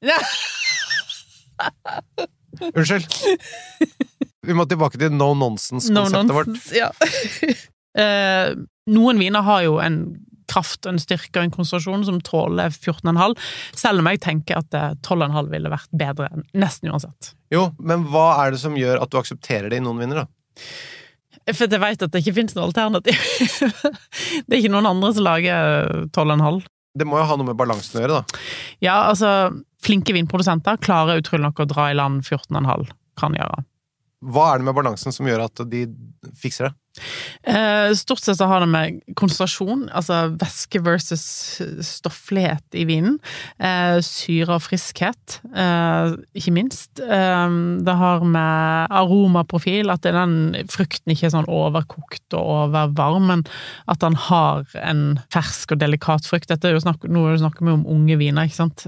Unnskyld. 2.72 3.06
Vi 4.48 4.56
må 4.56 4.64
tilbake 4.68 4.98
til 4.98 5.12
no 5.12 5.34
No 5.34 5.50
nonsense-konseptet 5.50 6.32
vårt. 6.34 6.46
nonsense, 6.46 6.76
Ja. 6.76 6.90
Eh, 7.98 8.52
noen 8.86 9.18
viner 9.18 9.42
har 9.42 9.62
jo 9.64 9.78
en 9.82 9.94
kraft, 10.50 10.86
en 10.88 11.00
styrke 11.02 11.38
og 11.38 11.46
en 11.46 11.54
konsentrasjon 11.54 12.06
som 12.08 12.20
tåler 12.24 12.72
14,5, 12.72 13.36
selv 13.76 14.02
om 14.02 14.10
jeg 14.10 14.22
tenker 14.24 14.60
at 14.62 14.76
eh, 14.76 14.94
12,5 15.06 15.50
ville 15.52 15.72
vært 15.72 15.90
bedre 16.00 16.30
nesten 16.52 16.92
uansett. 16.92 17.34
Jo, 17.54 17.68
men 17.78 18.06
hva 18.12 18.30
er 18.44 18.54
det 18.54 18.62
som 18.62 18.76
gjør 18.78 19.02
at 19.02 19.12
du 19.12 19.20
aksepterer 19.20 19.70
det 19.72 19.80
i 19.80 19.84
noen 19.84 20.02
vinner, 20.02 20.24
da? 20.24 20.64
For 21.48 21.64
jeg 21.64 21.80
vet 21.80 22.02
at 22.04 22.12
det 22.12 22.20
ikke 22.20 22.36
finnes 22.36 22.56
noe 22.56 22.66
alternativ. 22.68 23.16
det 24.44 24.52
er 24.52 24.58
ikke 24.58 24.72
noen 24.72 24.90
andre 24.90 25.14
som 25.16 25.24
lager 25.24 25.88
12,5. 26.12 26.60
Det 26.98 27.06
må 27.08 27.20
jo 27.20 27.28
ha 27.30 27.38
noe 27.38 27.48
med 27.48 27.58
balansen 27.58 28.00
å 28.00 28.02
gjøre, 28.02 28.20
da. 28.20 28.42
Ja, 28.84 28.96
altså, 29.08 29.30
flinke 29.84 30.14
vinprodusenter 30.16 30.80
klarer 30.82 31.22
utrolig 31.22 31.46
nok 31.46 31.62
å 31.62 31.68
dra 31.70 31.88
i 31.92 31.96
land 31.96 32.24
14,5, 32.26 32.88
kan 33.20 33.36
gjøre. 33.38 33.62
Hva 34.28 34.48
er 34.50 34.60
det 34.60 34.66
med 34.66 34.74
balansen 34.74 35.14
som 35.14 35.28
gjør 35.30 35.46
at 35.46 35.62
de 35.70 35.84
fikser 36.36 36.68
det? 36.68 36.74
Eh, 37.46 37.92
Stort 37.94 38.18
sett 38.24 38.36
så 38.40 38.46
har 38.50 38.60
det 38.60 38.68
med 38.70 38.96
konsentrasjon, 39.16 39.86
altså 39.94 40.32
væske 40.40 40.80
versus 40.84 41.22
stofflighet 41.86 42.74
i 42.74 42.84
vinen. 42.88 43.18
Eh, 43.62 44.00
syre 44.04 44.56
og 44.56 44.64
friskhet, 44.64 45.38
eh, 45.54 46.16
ikke 46.34 46.54
minst. 46.56 46.98
Det 46.98 47.94
har 48.02 48.24
med 48.24 48.90
aromaprofil, 48.90 49.90
at 49.94 50.02
den 50.02 50.56
frukten 50.68 51.14
ikke 51.14 51.28
er 51.28 51.34
sånn 51.36 51.48
overkokt 51.48 52.34
og 52.34 52.50
overvarm, 52.66 53.28
men 53.30 53.44
at 53.88 54.02
den 54.02 54.18
har 54.28 54.66
en 54.82 55.20
fersk 55.32 55.72
og 55.76 55.82
delikat 55.82 56.26
frukt. 56.28 56.48
Dette 56.50 56.68
er 56.68 56.76
jo 56.76 56.82
snakk, 56.84 57.06
du 57.06 57.38
snakker 57.38 57.62
med 57.62 57.78
om 57.78 57.86
unge 57.86 58.18
viner, 58.18 58.48
ikke 58.48 58.58
sant. 58.58 58.86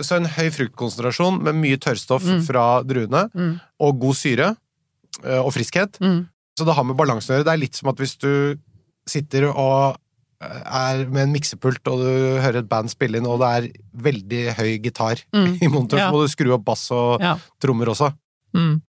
Så 0.00 0.16
en 0.16 0.24
høy 0.26 0.48
fruktkonsentrasjon 0.50 1.42
med 1.42 1.54
mye 1.60 1.76
tørrstoff 1.76 2.24
Mm. 2.24 2.42
fra 2.46 2.82
druene, 2.82 3.28
mm, 3.34 3.60
og 3.80 4.00
god 4.00 4.14
syre 4.14 4.56
og 5.24 5.52
friskhet. 5.52 5.98
mm. 6.00 6.28
Så 6.58 6.64
det 6.68 6.74
har 6.76 6.84
med 6.86 6.96
balansen 6.96 7.32
å 7.34 7.36
gjøre. 7.38 7.46
Det 7.48 7.52
er 7.56 7.62
litt 7.64 7.74
som 7.78 7.88
at 7.90 7.98
hvis 7.98 8.16
du 8.22 8.30
sitter 9.10 9.48
og 9.50 9.96
eh, 10.40 10.60
er 10.64 11.04
med 11.10 11.22
en 11.26 11.32
miksepult, 11.34 11.82
og 11.90 11.98
du 12.04 12.40
hører 12.44 12.60
et 12.62 12.68
band 12.70 12.92
spille 12.92 13.18
inn, 13.18 13.26
og 13.26 13.40
det 13.42 13.48
er 13.58 13.68
veldig 14.06 14.42
høy 14.58 14.70
gitar 14.84 15.22
Mm. 15.34 15.58
i 15.60 15.68
monitoren, 15.68 16.00
Ja. 16.04 16.10
så 16.10 16.14
må 16.14 16.22
du 16.24 16.30
skru 16.32 16.52
opp 16.54 16.64
bass 16.64 16.86
og 16.94 17.20
Ja. 17.20 17.36
trommer 17.60 17.90
også. 17.90 18.12
Mm. 18.54 18.80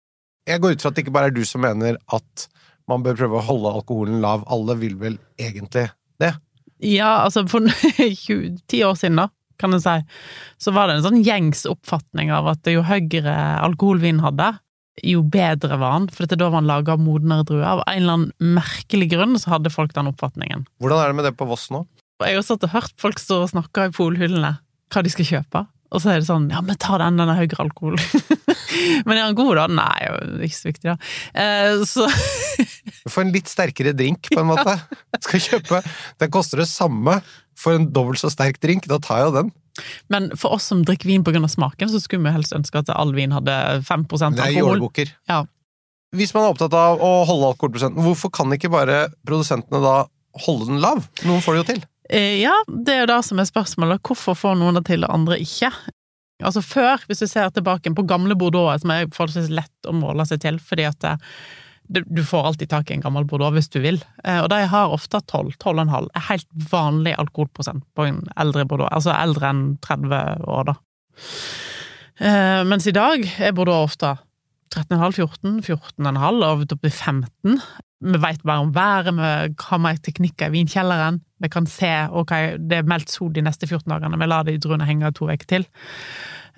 Jeg 0.48 0.62
går 0.62 0.76
ut 0.76 0.82
fra 0.82 0.90
at 0.92 0.96
det 0.96 1.06
ikke 1.06 1.14
bare 1.18 1.32
er 1.32 1.36
du 1.36 1.44
som 1.46 1.62
mener 1.66 1.98
at 2.14 2.48
man 2.88 3.02
bør 3.02 3.16
prøve 3.18 3.40
å 3.40 3.46
holde 3.48 3.72
alkoholen 3.82 4.20
lav. 4.22 4.44
Alle 4.46 4.76
vil 4.78 4.94
vel 5.02 5.16
egentlig 5.42 5.88
det? 6.22 6.36
Ja, 6.86 7.24
altså 7.26 7.48
for 7.50 7.66
ti 8.70 8.84
år 8.86 8.94
siden, 9.00 9.18
da, 9.18 9.30
kan 9.58 9.72
jeg 9.74 9.82
si, 9.82 9.96
så 10.62 10.74
var 10.76 10.88
det 10.92 10.98
en 11.00 11.06
sånn 11.08 11.24
gjengs 11.26 11.64
oppfatning 11.66 12.30
av 12.36 12.46
at 12.52 12.68
jo 12.70 12.84
høyere 12.86 13.34
alkoholvin 13.66 14.20
hadde, 14.22 14.52
jo 15.04 15.24
bedre 15.28 15.76
var 15.80 15.98
han, 15.98 16.08
for 16.14 16.30
da 16.30 16.48
var 16.48 16.62
han 16.62 16.70
laga 16.70 16.96
av 16.96 17.04
modnere 17.04 17.44
druer. 17.48 17.66
Av 17.68 17.84
en 17.84 18.00
eller 18.00 18.18
annen 18.18 18.56
merkelig 18.56 19.10
grunn 19.12 19.36
så 19.42 19.56
hadde 19.56 19.74
folk 19.74 19.96
den 19.96 20.12
oppfatningen. 20.12 20.66
Hvordan 20.80 21.02
er 21.02 21.12
det 21.12 21.18
med 21.20 21.28
det 21.28 21.36
på 21.40 21.48
Voss 21.50 21.68
nå? 21.74 21.84
Jeg 22.24 22.38
har 22.38 22.46
satt 22.48 22.64
og 22.64 22.72
hørt 22.72 22.94
folk 23.02 23.20
stå 23.20 23.42
og 23.44 23.52
snakke 23.52 23.90
i 23.90 23.96
polhyllene 23.96 24.54
hva 24.94 25.02
de 25.04 25.12
skal 25.12 25.28
kjøpe, 25.28 25.66
og 25.92 26.02
så 26.02 26.14
er 26.14 26.22
det 26.22 26.30
sånn 26.30 26.46
ja, 26.54 26.62
men 26.64 26.78
ta 26.80 26.96
den, 27.02 27.18
den 27.20 27.32
er 27.32 27.42
høyere 27.42 27.66
alkohol. 27.66 27.98
men 29.08 29.18
er 29.18 29.26
han 29.26 29.36
god, 29.36 29.52
da? 29.60 29.66
Nei, 29.82 30.46
ikke 30.48 30.60
så 30.62 30.70
viktig, 30.70 30.94
da. 30.94 30.96
Eh, 31.44 31.84
så 31.90 32.08
Du 32.08 33.12
får 33.12 33.26
en 33.26 33.34
litt 33.36 33.52
sterkere 33.52 33.96
drink, 33.98 34.32
på 34.32 34.40
en 34.40 34.50
måte. 34.54 34.78
Skal 35.26 35.44
kjøpe 35.44 35.82
Den 36.22 36.32
koster 36.32 36.64
det 36.64 36.70
samme 36.72 37.20
for 37.60 37.76
en 37.76 37.90
dobbelt 37.92 38.22
så 38.22 38.32
sterk 38.32 38.62
drink. 38.64 38.88
Da 38.92 39.02
tar 39.04 39.22
jeg 39.22 39.30
jo 39.30 39.38
den. 39.42 39.54
Men 40.14 40.30
for 40.40 40.56
oss 40.56 40.70
som 40.72 40.84
drikker 40.88 41.10
vin 41.10 41.24
pga. 41.26 41.42
smaken, 41.50 41.90
så 41.92 42.00
skulle 42.02 42.24
vi 42.24 42.36
helst 42.36 42.54
ønske 42.56 42.80
at 42.80 42.90
all 42.94 43.14
vin 43.16 43.34
hadde 43.36 43.84
5 43.84 44.06
alkohol. 44.08 44.36
det 44.38 44.46
er 44.46 44.60
jålebukker. 44.60 45.12
Ja. 45.28 45.44
Hvis 46.16 46.34
man 46.34 46.46
er 46.46 46.54
opptatt 46.54 46.74
av 46.74 47.02
å 47.04 47.26
holde 47.28 47.52
alkoholprosenten, 47.52 48.04
hvorfor 48.06 48.32
kan 48.32 48.54
ikke 48.56 48.72
bare 48.72 49.10
produsentene 49.28 49.82
da 49.84 49.96
holde 50.46 50.70
den 50.70 50.80
lav? 50.84 51.04
Noen 51.28 51.44
får 51.44 51.54
det 51.54 51.60
jo 51.62 51.68
til. 51.74 51.84
Eh, 52.10 52.42
Ja, 52.42 52.56
det 52.68 52.94
er 52.94 53.04
jo 53.04 53.12
det 53.12 53.26
som 53.26 53.40
er 53.40 53.50
spørsmålet. 53.50 54.02
Hvorfor 54.06 54.38
får 54.38 54.58
noen 54.60 54.80
det 54.80 54.86
til, 54.86 55.04
og 55.04 55.14
andre 55.14 55.40
ikke? 55.42 55.72
Altså 56.44 56.62
Før, 56.62 57.00
hvis 57.08 57.24
du 57.24 57.28
ser 57.28 57.50
tilbake 57.56 57.92
på 57.96 58.08
gamle 58.08 58.36
Bordeaux, 58.36 58.82
som 58.82 58.92
er 58.92 59.08
forholdsvis 59.08 59.50
lett 59.56 59.88
å 59.88 59.94
måle 59.96 60.26
seg 60.28 60.42
til, 60.44 60.60
fordi 60.60 60.84
at 60.88 61.00
det, 61.00 61.14
det, 61.16 61.22
du 61.88 62.24
får 62.26 62.48
alltid 62.50 62.70
tak 62.72 62.90
i 62.90 62.96
en 62.96 63.04
gammel 63.04 63.26
Bordeaux 63.30 63.54
hvis 63.56 63.70
du 63.74 63.80
vil, 63.84 64.00
eh, 64.24 64.42
og 64.42 64.50
de 64.54 64.62
har 64.72 64.94
ofte 64.94 65.22
12, 65.22 65.56
12,5, 65.62 66.10
er 66.16 66.28
helt 66.30 66.48
vanlig 66.72 67.16
alkoholprosent 67.22 67.86
på 67.96 68.08
en 68.10 68.24
eldre 68.38 68.66
Bordeaux, 68.66 68.92
altså 68.92 69.14
eldre 69.16 69.52
enn 69.54 69.66
30 69.86 70.22
år, 70.50 70.72
da. 70.72 70.78
Eh, 72.20 72.62
Mens 72.68 72.88
i 72.88 72.96
dag 72.96 73.26
er 73.40 73.56
Bordeaux 73.56 73.92
ofte 73.92 74.16
13,5, 74.76 75.12
14, 75.16 75.60
14,5 75.64 76.44
og 76.44 76.64
opp 76.66 76.66
til 76.72 76.92
15. 76.92 77.60
Vi 78.06 78.20
vet 78.22 78.42
bare 78.44 78.64
om 78.66 78.74
været, 78.76 79.14
vi 79.16 79.56
har 79.70 79.80
mer 79.82 80.02
teknikker 80.04 80.50
i 80.50 80.58
vinkjelleren. 80.58 81.22
Vi 81.42 81.50
kan 81.52 81.68
se 81.70 81.92
ok, 82.12 82.34
det 82.60 82.82
er 82.82 82.90
meldt 82.90 83.12
sol 83.12 83.32
de 83.34 83.44
neste 83.46 83.68
14 83.68 83.88
dagene, 83.92 84.20
vi 84.20 84.28
lar 84.28 84.44
de 84.48 84.58
druene 84.60 84.88
henge 84.88 85.12
to 85.16 85.30
uker 85.30 85.48
til. 85.48 85.68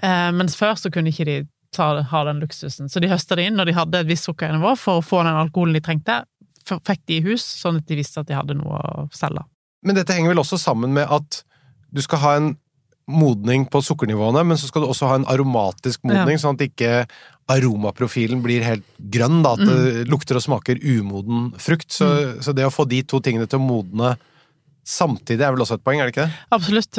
Eh, 0.04 0.32
mens 0.34 0.58
før 0.58 0.78
så 0.78 0.92
kunne 0.94 1.14
ikke 1.14 1.26
de 1.26 1.38
ta, 1.76 1.90
har 2.12 2.28
den 2.30 2.42
luksusen. 2.44 2.90
Så 2.90 3.02
de 3.04 3.12
høsta 3.12 3.38
det 3.38 3.48
inn 3.48 3.58
når 3.60 3.70
de 3.70 3.78
hadde 3.78 4.02
et 4.02 4.10
visst 4.10 4.30
sukkernivå 4.30 4.76
for 4.80 5.02
å 5.02 5.06
få 5.06 5.24
den 5.26 5.40
alkoholen 5.40 5.78
de 5.78 5.84
trengte. 5.84 6.22
Fikk 6.68 7.04
de 7.08 7.20
i 7.20 7.26
hus, 7.30 7.46
sånn 7.62 7.80
at 7.80 7.88
de 7.88 8.00
visste 8.00 8.22
at 8.22 8.30
de 8.30 8.36
hadde 8.38 8.58
noe 8.60 8.78
å 8.78 9.08
selge. 9.16 9.46
Men 9.86 9.96
dette 9.96 10.16
henger 10.16 10.34
vel 10.34 10.44
også 10.44 10.60
sammen 10.60 10.96
med 10.96 11.08
at 11.08 11.44
du 11.94 12.02
skal 12.04 12.24
ha 12.24 12.34
en 12.40 12.56
modning 13.08 13.64
på 13.72 13.80
sukkernivåene, 13.88 14.44
men 14.44 14.60
så 14.60 14.68
skal 14.68 14.84
du 14.84 14.90
også 14.90 15.08
ha 15.08 15.18
en 15.20 15.28
aromatisk 15.32 16.04
modning, 16.10 16.40
sånn 16.42 16.58
at 16.58 16.66
ikke 16.66 17.06
aromaprofilen 17.48 18.42
blir 18.44 18.66
helt 18.68 18.84
grønn, 19.00 19.40
da, 19.46 19.54
at 19.56 19.64
det 19.64 20.08
lukter 20.12 20.36
og 20.36 20.44
smaker 20.44 20.82
umoden 20.84 21.54
frukt. 21.64 21.88
Så, 21.96 22.10
så 22.44 22.52
det 22.56 22.68
å 22.68 22.74
få 22.74 22.84
de 22.90 23.00
to 23.08 23.22
tingene 23.24 23.48
til 23.48 23.62
å 23.62 23.64
modne 23.64 24.18
samtidig 24.88 25.44
er 25.44 25.52
vel 25.56 25.64
også 25.66 25.76
et 25.78 25.84
poeng, 25.84 26.00
er 26.00 26.08
det 26.08 26.14
ikke 26.16 26.26
det? 26.30 26.40
Absolutt. 26.56 26.98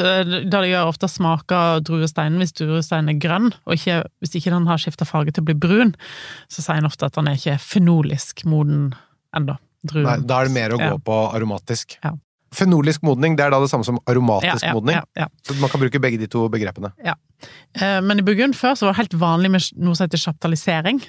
det 0.52 0.61
gjør 0.71 0.90
ofte 0.90 1.09
smaker 1.09 1.80
druesteinen 1.88 2.38
hvis 2.42 2.52
druesteinen 2.61 3.14
er 3.14 3.21
grønn, 3.23 3.50
og 3.64 3.76
ikke, 3.78 4.02
hvis 4.21 4.37
ikke 4.37 4.52
den 4.52 4.68
har 4.68 4.83
skifta 4.83 5.09
farge 5.09 5.33
til 5.33 5.45
å 5.45 5.49
bli 5.49 5.57
brun, 5.57 5.95
så 6.52 6.64
sier 6.64 6.83
en 6.83 6.88
ofte 6.90 7.09
at 7.09 7.16
den 7.16 7.30
er 7.33 7.38
ikke 7.40 7.57
fenolisk 7.64 8.45
moden 8.49 8.90
ennå. 9.37 9.57
Nei, 9.95 10.16
da 10.26 10.40
er 10.42 10.49
det 10.50 10.54
mer 10.57 10.75
å 10.75 10.80
gå 10.80 10.88
Ja. 10.90 10.97
på 10.99 11.18
aromatisk. 11.33 11.97
Ja. 12.04 12.12
Fenolisk 12.52 13.02
modning 13.04 13.37
det 13.37 13.45
er 13.45 13.50
da 13.52 13.61
det 13.61 13.68
samme 13.71 13.85
som 13.85 13.99
aromatisk 14.09 14.62
ja, 14.64 14.71
ja, 14.71 14.75
modning. 14.75 14.97
Ja, 14.97 15.04
ja. 15.25 15.28
Så 15.47 15.54
man 15.61 15.71
kan 15.71 15.80
bruke 15.80 16.00
begge 16.00 16.18
de 16.18 16.26
to 16.33 16.47
begrepene. 16.49 16.90
Eh, 17.04 18.00
Men 18.00 18.18
i 18.18 18.25
Burgund 18.26 18.57
før 18.57 18.75
så 18.75 18.87
var 18.88 18.95
det 18.97 19.02
helt 19.02 19.16
vanlig 19.21 19.50
med 19.52 19.66
noe 19.76 19.95
som 19.95 20.07
heter 20.09 20.18
chaptalisering. 20.18 21.00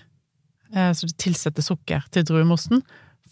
Eh, 0.76 0.92
Så 0.94 1.08
du 1.08 1.14
tilsetter 1.18 1.64
sukker 1.66 2.04
til 2.12 2.24
druemosten 2.28 2.84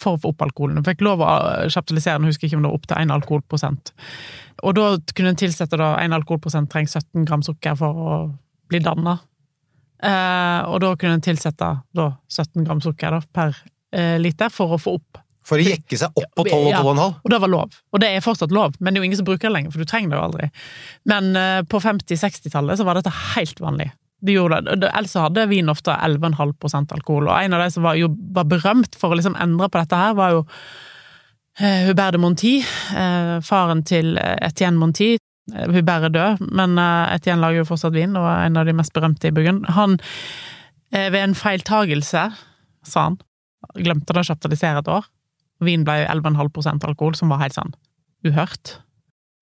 for 0.02 0.18
å 0.18 0.22
få 0.22 0.32
opp 0.34 0.42
alkoholen. 0.46 0.84
Fikk 0.86 1.02
lov 1.06 1.22
å 1.26 1.30
kapitalisere, 1.74 2.20
den, 2.20 2.30
husker 2.32 2.48
ikke 2.48 2.58
om 2.60 2.66
det 2.66 2.72
var 2.72 2.80
opp 2.80 2.88
til 2.90 2.98
1 3.04 3.14
alkoholprosent. 3.18 3.92
Og 4.66 4.76
da 4.78 4.88
kunne 5.14 5.34
en 5.34 5.40
tilsette 5.40 5.78
da 5.80 5.94
1 6.02 6.16
alkoholprosent 6.18 6.70
trenger 6.74 6.90
17 7.02 7.26
gram 7.30 7.44
sukker 7.46 7.78
for 7.80 8.04
å 8.08 8.18
bli 8.70 8.80
danna. 8.84 9.18
Eh, 10.04 10.62
Og 10.70 10.80
da 10.84 10.92
kunne 10.96 11.18
en 11.18 11.24
tilsette 11.26 11.70
da 11.98 12.08
17 12.30 12.66
gram 12.68 12.82
sukker 12.84 13.16
da, 13.18 13.22
per 13.34 13.56
eh, 13.94 14.18
liter 14.22 14.50
for 14.54 14.76
å 14.76 14.82
få 14.82 14.98
opp 15.00 15.24
For 15.48 15.58
å 15.58 15.64
jekke 15.64 15.98
seg 15.98 16.12
opp 16.20 16.34
på 16.36 16.44
12 16.44 16.58
og 16.60 16.68
Ja. 16.74 16.82
12,5. 16.84 17.16
Og 17.24 17.32
det 17.32 17.40
var 17.40 17.48
lov. 17.50 17.78
Og 17.96 18.02
det 18.04 18.10
er 18.14 18.22
fortsatt 18.22 18.52
lov, 18.52 18.76
men 18.80 18.94
det 18.94 19.00
er 19.00 19.02
jo 19.06 19.08
ingen 19.08 19.18
som 19.22 19.26
bruker 19.30 19.48
det 19.48 19.54
lenger, 19.56 19.72
for 19.72 19.80
du 19.80 19.86
trenger 19.88 20.12
det 20.12 20.18
jo 20.20 20.26
aldri. 20.28 20.50
Men 21.08 21.30
eh, 21.40 21.62
på 21.64 21.80
50-60-tallet 21.82 22.78
så 22.78 22.86
var 22.86 23.00
dette 23.00 23.14
helt 23.38 23.62
vanlig. 23.64 23.88
De 24.26 24.34
gjorde 24.34 24.62
det. 24.66 24.90
Ellers 24.90 25.14
hadde 25.20 25.46
vin 25.52 25.70
ofte 25.70 25.94
11,5% 25.94 26.94
alkohol, 26.96 27.30
og 27.30 27.38
en 27.38 27.54
av 27.54 27.62
de 27.64 27.70
som 27.74 27.86
var, 27.86 27.98
jo, 28.00 28.10
var 28.34 28.48
berømt 28.50 28.98
for 28.98 29.14
å 29.14 29.20
liksom 29.20 29.38
endre 29.42 29.70
på 29.70 29.82
dette 29.82 30.00
her, 30.00 30.16
var 30.18 30.34
jo 30.34 30.40
eh, 31.62 31.86
Hubert 31.86 32.18
de 32.18 32.22
Monti, 32.24 32.56
eh, 32.98 33.36
faren 33.46 33.84
til 33.88 34.18
eh, 34.18 34.40
Etienne 34.48 34.82
Monti. 34.82 35.14
Eh, 35.54 35.70
Hubert 35.76 36.10
er 36.10 36.16
død, 36.16 36.48
men 36.50 36.82
eh, 36.82 37.14
Etienne 37.14 37.44
lager 37.44 37.62
jo 37.62 37.70
fortsatt 37.70 37.96
vin, 37.96 38.18
og 38.18 38.26
er 38.26 38.48
en 38.48 38.58
av 38.58 38.66
de 38.66 38.76
mest 38.80 38.96
berømte 38.98 39.30
i 39.30 39.36
Burgund. 39.38 39.70
Han, 39.78 40.00
eh, 40.90 41.12
ved 41.14 41.22
en 41.22 41.38
feiltagelse, 41.38 42.26
sa 42.88 43.06
han, 43.12 43.22
glemte 43.78 44.16
det 44.16 44.26
å 44.26 44.32
kjaptalisere 44.32 44.82
et 44.82 44.92
år. 44.98 45.06
Vin 45.62 45.86
ble 45.86 46.02
11,5% 46.08 46.90
alkohol, 46.90 47.14
som 47.18 47.30
var 47.34 47.46
helt 47.46 47.58
sånn 47.58 47.74
uhørt. 48.26 48.80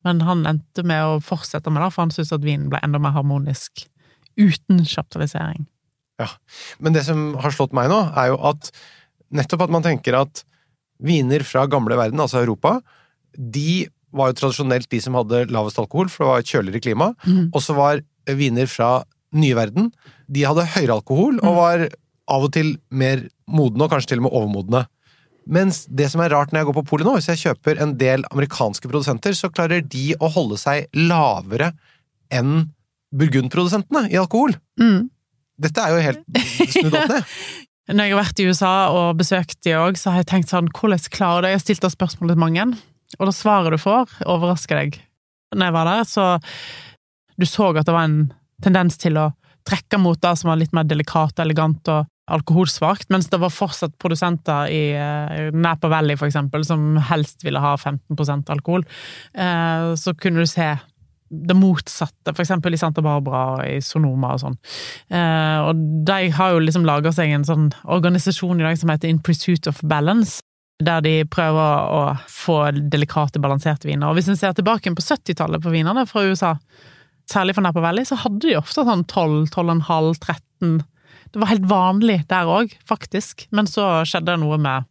Men 0.06 0.22
han 0.28 0.44
endte 0.48 0.84
med 0.86 1.02
å 1.02 1.20
fortsette 1.24 1.72
med 1.72 1.82
det, 1.82 1.92
for 1.96 2.06
han 2.06 2.14
syntes 2.14 2.36
at 2.36 2.44
vinen 2.46 2.68
ble 2.72 2.80
enda 2.84 3.00
mer 3.02 3.16
harmonisk 3.16 3.88
uten 4.40 4.84
chaptalisering. 4.88 5.66
Men 6.80 6.96
det 6.96 7.04
som 7.08 7.34
har 7.44 7.54
slått 7.56 7.76
meg 7.76 7.90
nå, 7.92 7.98
er 8.16 8.32
jo 8.32 8.40
at 8.52 8.70
nettopp 9.36 9.66
at 9.66 9.74
man 9.74 9.84
tenker 9.86 10.16
at 10.20 10.46
viner 11.04 11.44
fra 11.44 11.66
gamle 11.68 11.98
verden, 12.00 12.22
altså 12.24 12.40
Europa, 12.40 12.78
de 13.36 13.86
var 14.16 14.32
jo 14.32 14.40
tradisjonelt 14.40 14.88
de 14.92 15.02
som 15.04 15.18
hadde 15.20 15.48
lavest 15.52 15.80
alkohol, 15.82 16.08
for 16.12 16.24
det 16.24 16.30
var 16.30 16.44
et 16.44 16.52
kjøligere 16.54 16.84
klima. 16.86 17.12
Mm. 17.28 17.50
Og 17.52 17.60
så 17.64 17.76
var 17.76 18.04
viner 18.32 18.70
fra 18.72 18.90
nye 19.36 19.58
verden, 19.58 19.90
de 20.32 20.46
hadde 20.48 20.64
høyere 20.78 20.96
alkohol 20.96 21.42
og 21.44 21.58
var 21.58 21.88
av 22.32 22.46
og 22.48 22.54
til 22.56 22.78
mer 22.90 23.26
modne, 23.52 23.84
og 23.84 23.92
kanskje 23.92 24.14
til 24.14 24.22
og 24.24 24.30
med 24.30 24.38
overmodne. 24.40 24.86
Mens 25.46 25.84
det 25.86 26.08
som 26.10 26.24
er 26.24 26.32
rart 26.34 26.54
når 26.54 26.64
jeg 26.64 26.70
går 26.72 26.78
på 26.80 26.86
polet 26.90 27.06
nå, 27.06 27.18
hvis 27.20 27.28
jeg 27.30 27.42
kjøper 27.44 27.82
en 27.84 27.94
del 28.00 28.24
amerikanske 28.32 28.90
produsenter, 28.90 29.36
så 29.38 29.52
klarer 29.54 29.84
de 29.84 30.16
å 30.18 30.32
holde 30.34 30.58
seg 30.58 30.88
lavere 30.98 31.74
enn 32.34 32.72
burgundprodusentene 33.18 34.10
i 34.12 34.18
alkohol. 34.20 34.56
Mm. 34.82 35.08
Dette 35.62 35.84
er 35.84 35.94
jo 35.94 36.04
helt 36.04 36.42
snudd 36.74 36.98
opp 37.00 37.14
ned. 37.14 37.32
Når 37.96 38.08
jeg 38.08 38.16
har 38.16 38.18
vært 38.18 38.40
i 38.42 38.46
USA 38.50 38.74
og 38.90 39.20
besøkt 39.20 39.60
de 39.66 39.76
òg, 39.78 40.00
så 40.02 40.10
har 40.10 40.24
jeg 40.24 40.30
tenkt 40.32 40.50
sånn 40.50 40.72
Hvordan 40.74 41.04
klarer 41.14 41.46
de 41.46 41.52
Jeg 41.52 41.60
har 41.60 41.62
stilt 41.62 41.84
det 41.86 41.92
spørsmålet 41.94 42.34
til 42.34 42.42
mange, 42.42 42.66
og 43.20 43.30
det 43.30 43.36
svaret 43.38 43.76
du 43.76 43.78
får, 43.78 44.16
overrasker 44.26 44.82
deg. 44.82 44.98
Når 45.54 45.70
jeg 45.70 45.76
var 45.76 45.92
der, 45.92 46.08
så 46.10 46.26
Du 47.38 47.46
så 47.46 47.70
at 47.76 47.86
det 47.86 47.94
var 47.94 48.08
en 48.08 48.34
tendens 48.64 48.98
til 48.98 49.20
å 49.20 49.30
trekke 49.68 50.00
mot 50.00 50.18
det 50.22 50.34
som 50.40 50.50
var 50.50 50.60
litt 50.62 50.74
mer 50.74 50.88
delikat 50.88 51.42
elegant 51.44 51.90
og 51.92 52.06
alkoholsvakt, 52.32 53.10
mens 53.14 53.28
det 53.30 53.38
var 53.42 53.54
fortsatt 53.54 53.98
produsenter 54.02 54.72
i 54.74 54.82
eh, 54.98 55.52
Napa 55.54 55.90
Valley, 55.92 56.18
for 56.18 56.30
eksempel, 56.30 56.66
som 56.66 56.96
helst 57.12 57.46
ville 57.46 57.62
ha 57.62 57.76
15% 57.78 58.50
alkohol. 58.54 58.86
Eh, 59.34 59.92
så 60.00 60.14
kunne 60.18 60.42
du 60.42 60.50
se 60.50 60.72
det 61.48 61.58
motsatte, 61.58 62.34
eksempel 62.34 62.76
i 62.76 62.80
Santa 62.80 63.04
Barbara 63.06 63.44
og 63.56 63.68
i 63.68 63.78
Sonoma 63.84 64.34
og 64.36 64.42
sånn. 64.44 64.58
Eh, 65.12 65.60
og 65.68 65.86
de 66.08 66.32
har 66.38 66.56
jo 66.56 66.64
liksom 66.64 66.88
laga 66.88 67.14
seg 67.16 67.34
en 67.36 67.48
sånn 67.48 67.70
organisasjon 67.84 68.62
i 68.62 68.68
dag 68.68 68.80
som 68.80 68.92
heter 68.94 69.12
In 69.12 69.22
Pursuit 69.24 69.70
of 69.72 69.82
Balance, 69.84 70.42
der 70.84 71.04
de 71.06 71.14
prøver 71.32 71.92
å 71.96 72.02
få 72.32 72.60
delikate, 72.92 73.40
balanserte 73.44 73.88
viner. 73.88 74.10
Og 74.10 74.20
hvis 74.20 74.28
en 74.32 74.40
ser 74.40 74.56
tilbake 74.58 74.92
på 74.96 75.06
70-tallet 75.06 75.64
på 75.64 75.72
vinene 75.72 76.04
fra 76.10 76.26
USA, 76.28 76.56
særlig 77.32 77.56
fra 77.56 77.66
Napa 77.66 77.84
Valley, 77.84 78.08
så 78.08 78.18
hadde 78.20 78.44
de 78.44 78.58
ofte 78.60 78.84
sånn 78.86 79.06
12, 79.08 79.48
12,5, 79.56 80.12
13 80.20 80.84
Det 81.34 81.42
var 81.42 81.52
helt 81.52 81.66
vanlig 81.68 82.20
der 82.30 82.48
òg, 82.48 82.76
faktisk, 82.88 83.48
men 83.52 83.68
så 83.68 84.06
skjedde 84.08 84.32
det 84.32 84.42
noe 84.44 84.60
med 84.62 84.88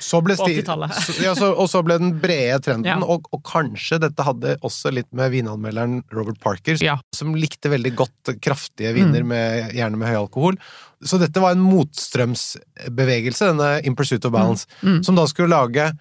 Så 0.00 0.22
ble 0.24 0.34
sti- 0.34 0.62
så- 0.64 1.22
ja, 1.22 1.34
så, 1.36 1.50
og 1.52 1.68
så 1.68 1.82
ble 1.84 1.98
den 1.98 2.14
brede 2.20 2.60
trenden, 2.64 2.86
Ja. 2.88 2.96
og, 3.04 3.26
og 3.32 3.42
kanskje 3.44 3.98
dette 4.00 4.24
hadde 4.24 4.56
også 4.64 4.90
litt 4.92 5.12
med 5.12 5.30
vinanmelderen 5.32 6.02
Robert 6.12 6.40
Parker, 6.40 6.76
Ja. 6.80 6.96
som 7.14 7.34
likte 7.34 7.68
veldig 7.68 7.94
godt 7.94 8.40
kraftige 8.40 8.94
viner, 8.94 9.22
med, 9.24 9.72
gjerne 9.76 9.96
med 9.98 10.08
høy 10.08 10.16
alkohol. 10.24 10.56
Så 11.04 11.18
dette 11.20 11.38
var 11.40 11.52
en 11.52 11.60
motstrømsbevegelse, 11.62 13.50
denne 13.52 13.84
In 13.86 13.94
Pursuit 13.96 14.24
of 14.24 14.32
Balance, 14.32 14.66
Mm. 14.82 15.02
som 15.04 15.14
da 15.14 15.24
skulle 15.26 15.48
lage 15.50 15.92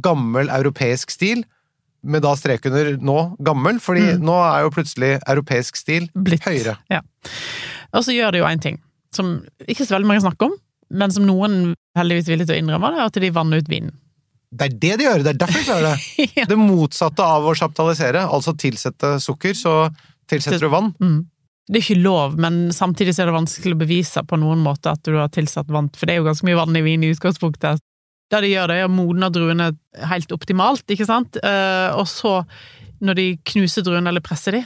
gammel 0.00 0.48
europeisk 0.48 1.10
stil, 1.10 1.44
med 2.02 2.20
da 2.22 2.34
strek 2.36 2.66
under 2.66 2.96
nå 2.98 3.36
gammel, 3.42 3.78
fordi 3.80 4.18
Mm. 4.18 4.20
nå 4.22 4.34
er 4.56 4.62
jo 4.64 4.70
plutselig 4.70 5.20
europeisk 5.26 5.76
stil 5.76 6.08
blitt 6.14 6.42
høyere. 6.44 6.76
Ja. 6.90 7.00
Og 7.94 8.02
så 8.04 8.12
gjør 8.12 8.32
det 8.32 8.38
jo 8.40 8.44
én 8.46 8.60
ting, 8.60 8.80
som 9.12 9.46
ikke 9.66 9.86
så 9.86 9.96
veldig 9.96 10.06
mange 10.06 10.20
snakker 10.20 10.46
om, 10.50 10.56
men 10.90 11.12
som 11.14 11.26
noen 11.28 11.74
heldigvis 11.98 12.30
villig 12.30 12.48
til 12.48 12.56
å 12.56 12.62
innrømme, 12.62 12.90
det 12.92 13.00
er 13.00 13.10
at 13.10 13.20
de 13.24 13.30
vanner 13.34 13.62
ut 13.62 13.70
vinen. 13.70 13.94
Det 14.54 14.66
er 14.68 14.74
det 14.78 14.96
de 15.00 15.06
gjør, 15.06 15.22
det 15.24 15.32
er 15.32 15.38
derfor 15.42 15.60
de 15.60 15.68
klarer 15.68 15.86
det. 15.88 16.26
Ja. 16.38 16.48
Det 16.50 16.58
motsatte 16.58 17.26
av 17.26 17.46
å 17.46 17.54
chaptalisere, 17.58 18.24
altså 18.26 18.54
tilsette 18.58 19.16
sukker, 19.22 19.54
så 19.58 19.74
tilsetter 20.30 20.66
du 20.66 20.72
vann. 20.72 20.92
Mm. 21.02 21.24
Det 21.64 21.80
er 21.80 21.84
ikke 21.86 22.04
lov, 22.04 22.36
men 22.40 22.68
samtidig 22.76 23.14
er 23.16 23.30
det 23.30 23.38
vanskelig 23.38 23.74
å 23.76 23.80
bevise 23.80 24.22
på 24.28 24.36
noen 24.36 24.60
måte 24.62 24.92
at 24.92 25.02
du 25.06 25.16
har 25.16 25.30
tilsatt 25.32 25.70
vann, 25.72 25.88
for 25.96 26.06
det 26.06 26.14
er 26.14 26.20
jo 26.20 26.28
ganske 26.28 26.46
mye 26.46 26.58
vann 26.60 26.76
i 26.76 26.84
vin 26.84 27.06
i 27.06 27.10
utgangspunktet. 27.14 27.80
Det 28.30 28.40
de 28.44 28.50
gjør, 28.52 28.70
det 28.70 28.76
er 28.82 28.88
å 28.88 28.92
modne 28.92 29.30
druene 29.32 29.70
helt 30.10 30.34
optimalt, 30.34 30.84
ikke 30.90 31.08
sant, 31.08 31.40
Eh, 31.40 31.90
og 31.96 32.06
så, 32.10 32.42
når 33.04 33.18
de 33.18 33.26
knuser 33.52 33.84
druene 33.84 34.12
eller 34.12 34.24
presser 34.24 34.58
de, 34.58 34.62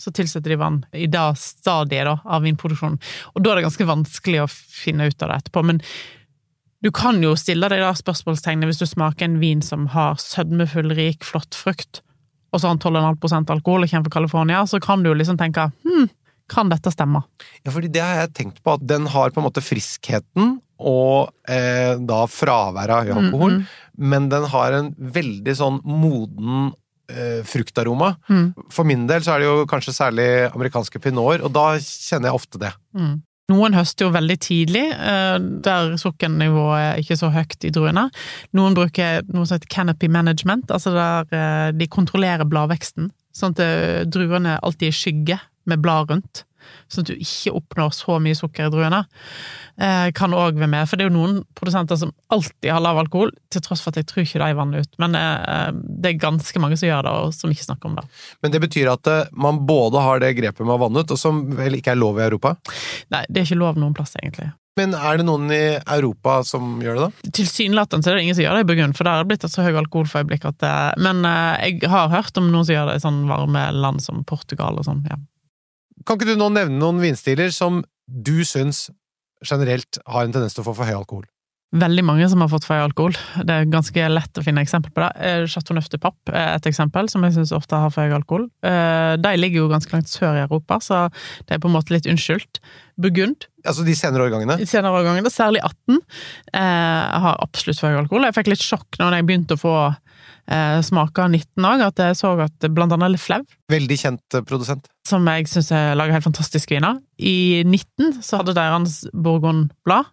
så 0.00 0.12
tilsetter 0.16 0.54
de 0.54 0.60
vann 0.60 0.80
i 0.96 1.06
det 1.10 1.26
stadiet 1.40 2.08
da, 2.08 2.16
av 2.24 2.46
vinproduksjonen. 2.46 2.96
Og 3.34 3.44
da 3.44 3.52
er 3.52 3.60
det 3.60 3.66
ganske 3.68 3.88
vanskelig 3.90 4.42
å 4.44 4.48
finne 4.50 5.10
ut 5.10 5.22
av 5.22 5.32
det 5.32 5.40
etterpå, 5.42 5.64
men 5.68 5.82
du 6.80 6.88
kan 6.96 7.18
jo 7.20 7.34
stille 7.36 7.68
deg 7.68 7.82
da 7.82 7.90
spørsmålstegnet 7.96 8.70
hvis 8.70 8.80
du 8.80 8.86
smaker 8.88 9.26
en 9.26 9.40
vin 9.42 9.60
som 9.64 9.90
har 9.92 10.16
sødmefull, 10.22 10.94
rik, 10.96 11.26
flott 11.28 11.56
frukt, 11.56 12.00
og 12.50 12.62
så 12.62 12.70
har 12.70 12.80
den 12.80 12.96
12,5 13.20 13.52
alkohol 13.52 13.84
og 13.84 13.92
kommer 13.92 14.08
fra 14.08 14.16
California, 14.16 14.64
så 14.66 14.80
kan 14.82 15.04
du 15.04 15.10
jo 15.12 15.18
liksom 15.18 15.36
tenke 15.38 15.68
hm, 15.84 16.08
kan 16.50 16.72
dette 16.72 16.90
stemme? 16.90 17.22
Ja, 17.62 17.70
fordi 17.70 17.92
det 17.92 18.02
har 18.02 18.24
jeg 18.24 18.34
tenkt 18.40 18.64
på, 18.64 18.74
at 18.74 18.82
den 18.88 19.06
har 19.12 19.30
på 19.30 19.42
en 19.42 19.46
måte 19.46 19.62
friskheten 19.62 20.58
og 20.80 21.30
eh, 21.52 21.94
da 22.08 22.24
fraværet 22.30 22.96
av 22.96 23.06
høy 23.06 23.14
alkohol, 23.20 23.60
Mm, 23.60 23.64
men 24.00 24.28
den 24.32 24.46
har 24.48 24.72
en 24.72 24.94
veldig 24.96 25.54
sånn 25.58 25.80
moden 25.84 26.70
fruktaroma. 27.48 28.14
Mm. 28.28 28.46
For 28.72 28.88
min 28.88 29.06
del 29.10 29.24
så 29.24 29.34
er 29.34 29.42
det 29.42 29.48
jo 29.48 29.66
kanskje 29.70 29.96
særlig 29.96 30.28
amerikanske 30.50 31.02
pinoter, 31.02 31.44
og 31.46 31.52
da 31.54 31.66
kjenner 31.80 32.30
jeg 32.30 32.40
ofte 32.40 32.60
det. 32.62 32.72
Mm. 32.96 33.18
Noen 33.50 33.74
høster 33.74 34.06
jo 34.06 34.14
veldig 34.14 34.36
tidlig, 34.42 34.84
eh, 34.94 35.36
der 35.64 35.96
sukkernivået 35.98 36.82
er 36.84 37.00
ikke 37.02 37.18
så 37.18 37.32
høyt 37.34 37.66
i 37.66 37.72
druene. 37.74 38.06
Noen 38.56 38.76
bruker 38.78 39.24
noe 39.32 39.46
som 39.46 39.56
heter 39.56 39.72
canopy 39.72 40.10
management, 40.12 40.70
altså 40.70 40.92
der 40.94 41.34
eh, 41.34 41.70
de 41.74 41.88
kontrollerer 41.90 42.46
bladveksten, 42.46 43.10
sånn 43.34 43.56
at 43.56 43.64
eh, 43.64 44.04
druene 44.06 44.58
alltid 44.62 44.90
er 44.90 45.00
skygge 45.00 45.40
med 45.70 45.82
blad 45.82 46.12
rundt. 46.12 46.44
Sånn 46.90 47.06
at 47.06 47.12
du 47.12 47.16
ikke 47.16 47.56
oppnår 47.60 47.92
så 47.96 48.18
mye 48.22 48.38
sukker 48.38 48.68
i 48.68 48.72
druene. 48.72 49.04
Eh, 49.80 50.10
kan 50.16 50.34
òg 50.36 50.58
være 50.60 50.68
med, 50.68 50.88
for 50.88 50.98
det 50.98 51.06
er 51.06 51.08
jo 51.08 51.16
noen 51.16 51.38
produsenter 51.56 51.96
som 51.96 52.12
alltid 52.34 52.68
har 52.68 52.82
lav 52.84 52.98
alkohol, 53.00 53.32
til 53.52 53.62
tross 53.64 53.80
for 53.80 53.94
at 53.94 54.00
jeg 54.02 54.10
tror 54.10 54.26
ikke 54.26 54.42
de 54.42 54.56
vanner 54.58 54.84
ut. 54.84 54.98
Men 55.00 55.16
eh, 55.16 55.70
det 55.72 56.12
er 56.12 56.22
ganske 56.26 56.62
mange 56.62 56.76
som 56.76 56.90
gjør 56.90 57.06
det, 57.06 57.14
og 57.16 57.36
som 57.36 57.54
ikke 57.54 57.68
snakker 57.68 57.88
om 57.88 57.96
det. 57.96 58.06
Men 58.44 58.52
det 58.52 58.60
betyr 58.66 58.92
at 58.92 59.08
eh, 59.10 59.30
man 59.32 59.62
både 59.68 60.04
har 60.04 60.20
det 60.20 60.34
grepet 60.36 60.66
med 60.66 60.76
å 60.76 60.82
vanne 60.84 61.04
ut, 61.04 61.14
og 61.14 61.20
som 61.20 61.46
vel 61.56 61.78
ikke 61.78 61.94
er 61.94 62.00
lov 62.00 62.20
i 62.20 62.26
Europa. 62.26 62.56
Nei, 63.14 63.24
det 63.28 63.40
er 63.40 63.48
ikke 63.48 63.62
lov 63.62 63.80
noen 63.80 63.96
plass, 63.96 64.16
egentlig. 64.20 64.50
Men 64.78 64.92
er 64.94 65.18
det 65.18 65.26
noen 65.26 65.48
i 65.52 65.64
Europa 65.80 66.40
som 66.46 66.76
gjør 66.84 67.00
det, 67.00 67.08
da? 67.08 67.32
Tilsynelatende 67.40 68.06
er 68.06 68.16
det 68.16 68.26
ingen 68.26 68.36
som 68.36 68.44
gjør 68.44 68.58
det 68.58 68.66
i 68.66 68.68
Burgund, 68.68 68.96
for 68.96 69.08
der 69.08 69.16
har 69.16 69.24
det 69.24 69.32
blitt 69.32 69.48
et 69.48 69.52
så 69.52 69.64
høy 69.64 69.74
alkohol 69.80 70.06
for 70.08 70.22
øyeblikket 70.22 70.54
at 70.54 70.60
det 70.62 71.02
Men 71.04 71.26
jeg 71.26 71.90
har 71.90 72.12
hørt 72.12 72.38
om 72.38 72.52
noen 72.52 72.68
som 72.68 72.76
gjør 72.76 72.92
det 72.92 73.00
i 73.00 73.02
sånn 73.02 73.24
varme 73.28 73.64
land 73.76 74.04
som 74.04 74.22
Portugal 74.28 74.78
og 74.80 74.86
sånn, 74.86 75.02
ja. 75.10 75.18
Kan 76.06 76.16
ikke 76.18 76.32
du 76.32 76.38
nå 76.40 76.48
nevne 76.54 76.78
noen 76.80 77.02
vinstiler 77.02 77.52
som 77.54 77.82
du 78.06 78.40
syns 78.46 78.88
generelt 79.46 80.00
har 80.06 80.24
en 80.26 80.32
tendens 80.34 80.56
til 80.56 80.64
å 80.64 80.70
få 80.70 80.76
for 80.76 80.88
høy 80.88 80.96
alkohol? 80.96 81.28
Veldig 81.70 82.02
mange 82.02 82.26
som 82.26 82.40
har 82.42 82.48
fått 82.50 82.64
for 82.66 82.74
høy 82.74 82.82
alkohol. 82.88 83.14
Det 83.46 83.54
er 83.54 83.68
ganske 83.70 84.06
lett 84.10 84.38
å 84.40 84.42
finne 84.42 84.64
eksempel 84.64 84.90
på 84.90 85.04
det. 85.04 85.10
Eh, 85.22 85.44
Chateau 85.46 85.76
Neuf 85.76 85.86
de 85.92 86.00
Papp 86.02 86.32
er 86.32 86.56
et 86.56 86.66
eksempel, 86.66 87.06
som 87.12 87.22
jeg 87.22 87.36
syns 87.36 87.52
ofte 87.54 87.78
har 87.78 87.92
for 87.94 88.02
høy 88.02 88.16
alkohol. 88.16 88.48
Eh, 88.66 89.14
De 89.22 89.34
ligger 89.38 89.62
jo 89.62 89.68
ganske 89.70 89.94
langt 89.94 90.10
sør 90.10 90.34
i 90.34 90.42
Europa, 90.42 90.80
så 90.82 91.04
det 91.46 91.54
er 91.54 91.62
på 91.62 91.70
en 91.70 91.76
måte 91.76 91.94
litt 91.94 92.10
unnskyldt. 92.10 92.58
Burgund, 93.00 93.46
Altså 93.64 93.84
de 93.84 93.94
senere 93.94 94.24
årgangene? 94.26 94.56
De 94.58 94.66
senere 94.66 94.98
årgangene, 94.98 95.30
særlig 95.30 95.60
18, 95.62 96.00
eh, 96.54 97.20
har 97.22 97.38
absolutt 97.44 97.78
for 97.78 97.92
høy 97.92 98.00
alkohol. 98.02 98.24
Jeg 98.26 98.34
fikk 98.40 98.50
litt 98.50 98.64
sjokk 98.66 98.98
når 98.98 99.20
jeg 99.20 99.26
begynte 99.28 99.54
å 99.54 99.60
få 99.62 99.74
eh, 100.52 100.78
smaker 100.84 101.30
19 101.30 101.68
òg, 101.70 101.84
at 101.86 102.02
jeg 102.02 102.18
så 102.18 102.32
at 102.44 102.68
blant 102.74 102.94
annet 102.96 103.14
Leflev 103.14 103.46
Veldig 103.72 103.98
kjent 104.02 104.36
eh, 104.36 104.44
produsent. 104.46 104.90
som 105.06 105.26
jeg 105.26 105.48
syns 105.50 105.70
lager 105.98 106.16
helt 106.16 106.26
fantastiske 106.26 106.74
viner. 106.76 107.00
I 107.18 107.62
19 107.66 108.20
så 108.22 108.40
hadde 108.40 108.56
deres 108.58 109.02
Bourgogne-blad 109.14 110.10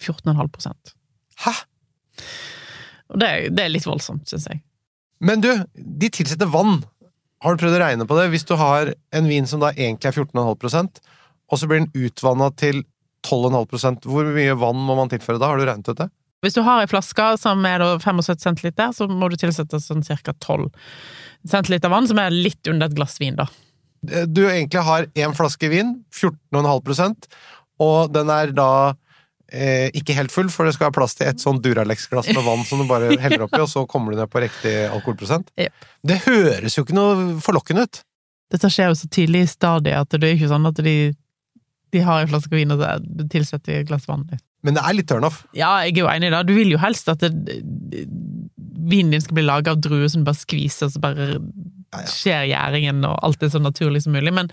14,5% 0.00 0.94
Hæ? 1.44 1.52
Og 3.10 3.20
det, 3.20 3.30
det 3.56 3.64
er 3.64 3.72
litt 3.72 3.88
voldsomt, 3.88 4.28
syns 4.30 4.46
jeg. 4.46 4.60
Men 5.20 5.42
du, 5.42 5.50
de 5.74 6.08
tilsetter 6.12 6.48
vann. 6.48 6.82
Har 7.42 7.56
du 7.56 7.62
prøvd 7.62 7.78
å 7.78 7.80
regne 7.82 8.06
på 8.08 8.16
det? 8.16 8.28
Hvis 8.32 8.46
du 8.48 8.54
har 8.60 8.92
en 9.16 9.28
vin 9.28 9.48
som 9.48 9.62
da 9.64 9.72
egentlig 9.72 10.12
er 10.12 10.20
14,5% 10.20 11.00
og 11.50 11.58
så 11.58 11.66
blir 11.66 11.82
den 11.82 12.06
utvanna 12.06 12.50
til 12.58 12.84
12,5% 13.26 14.06
hvor 14.08 14.28
mye 14.32 14.56
vann 14.58 14.80
må 14.86 14.96
man 14.98 15.10
tilføre 15.12 15.40
da? 15.40 15.50
Har 15.50 15.60
du 15.60 15.66
regnet 15.66 15.90
ut 15.90 15.98
det? 15.98 16.08
Hvis 16.40 16.56
du 16.56 16.62
har 16.64 16.80
ei 16.82 16.88
flaske 16.88 17.26
som 17.40 17.64
er 17.68 17.82
75 18.00 18.40
centiliter, 18.40 18.94
så 18.96 19.08
må 19.10 19.28
du 19.28 19.36
tilsette 19.40 19.80
sånn 19.82 20.04
ca. 20.06 20.32
12 20.32 20.70
centiliter 21.50 21.92
vann, 21.92 22.08
som 22.08 22.18
er 22.20 22.32
litt 22.32 22.68
under 22.68 22.88
et 22.88 22.96
glass 22.96 23.18
vin, 23.20 23.36
da. 23.36 23.48
Eh, 24.08 24.26
Du 24.26 24.46
egentlig 24.48 24.82
har 24.84 25.06
én 25.14 25.36
flaske 25.36 25.68
vin, 25.68 25.98
14,5% 26.12 27.28
og 27.80 28.12
den 28.12 28.30
er 28.32 28.52
da 28.56 28.70
eh, 29.52 29.88
ikke 29.96 30.16
helt 30.18 30.32
full, 30.34 30.50
for 30.52 30.68
det 30.68 30.74
skal 30.76 30.90
være 30.90 30.98
plass 30.98 31.16
til 31.18 31.30
et 31.30 31.42
sånn 31.42 31.60
Duralex-glass 31.64 32.28
med 32.34 32.44
vann 32.44 32.64
som 32.68 32.82
du 32.82 32.86
bare 32.90 33.14
heller 33.24 33.46
oppi, 33.46 33.62
og 33.62 33.70
så 33.72 33.86
kommer 33.90 34.12
du 34.12 34.20
ned 34.20 34.30
på 34.32 34.42
riktig 34.44 34.74
alkoholprosent. 34.90 35.50
Yep. 35.60 35.88
Det 36.10 36.18
høres 36.26 36.76
jo 36.76 36.84
ikke 36.84 36.98
noe 36.98 37.40
forlokkende 37.44 37.86
ut. 37.88 38.02
Dette 38.50 38.70
skjer 38.72 38.90
jo 38.90 38.98
så 38.98 39.08
tidlig 39.12 39.44
i 39.46 39.50
stadiet 39.50 39.96
at 40.00 40.16
det 40.18 40.26
er 40.26 40.36
ikke 40.36 40.50
sånn 40.50 40.68
at 40.68 40.80
de, 40.84 40.94
de 41.94 42.04
har 42.04 42.24
en 42.24 42.30
flaske 42.32 42.52
vin 42.54 42.74
og 42.74 42.82
så 42.82 43.26
tilsetter 43.30 43.72
de 43.72 43.82
et 43.84 43.90
glass 43.90 44.08
vann. 44.10 44.26
Men 44.66 44.76
det 44.76 44.84
er 44.84 44.96
litt 44.96 45.08
turnoff. 45.08 45.42
Ja, 45.56 45.78
jeg 45.86 45.96
er 45.96 46.02
jo 46.02 46.12
enig 46.12 46.28
i 46.28 46.34
det. 46.34 46.44
Du 46.48 46.54
vil 46.56 46.74
jo 46.74 46.80
helst 46.82 47.08
at 47.08 47.22
det, 47.24 47.32
vinen 48.90 49.14
din 49.14 49.24
skal 49.24 49.38
bli 49.38 49.46
laga 49.46 49.74
av 49.74 49.82
druer 49.82 50.08
som 50.12 50.24
bare 50.26 50.40
skviser, 50.40 50.88
og 50.88 50.94
så 50.94 51.02
bare 51.02 51.28
skjer 52.10 52.48
gjæringen, 52.52 53.02
og 53.08 53.18
alt 53.26 53.42
er 53.42 53.52
så 53.52 53.60
naturlig 53.62 54.04
som 54.04 54.14
mulig. 54.16 54.34
Men 54.36 54.50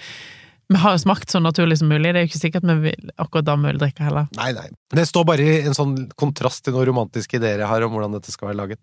vi 0.71 0.79
har 0.81 0.95
jo 0.95 1.03
smakt 1.03 1.31
så 1.31 1.39
naturlig 1.43 1.79
som 1.79 1.91
mulig. 1.91 2.11
Det 2.11 2.21
er 2.21 2.25
jo 2.25 2.31
ikke 2.31 2.41
sikkert 2.41 2.67
vi 2.67 2.77
vil, 2.89 3.11
akkurat 3.15 3.47
da 3.47 3.55
vi 3.59 3.69
vil 3.69 3.81
drikke 3.83 4.07
heller. 4.07 4.27
Nei, 4.39 4.49
nei. 4.57 4.67
Det 4.95 5.07
står 5.07 5.27
bare 5.27 5.45
i 5.45 5.59
en 5.67 5.77
sånn 5.77 5.95
kontrast 6.19 6.65
til 6.65 6.75
noen 6.75 6.89
romantiske 6.89 7.39
ideer 7.39 7.63
jeg 7.63 7.71
har 7.71 7.85
om 7.87 7.95
hvordan 7.95 8.17
dette 8.17 8.33
skal 8.33 8.51
være 8.51 8.61
laget. 8.63 8.81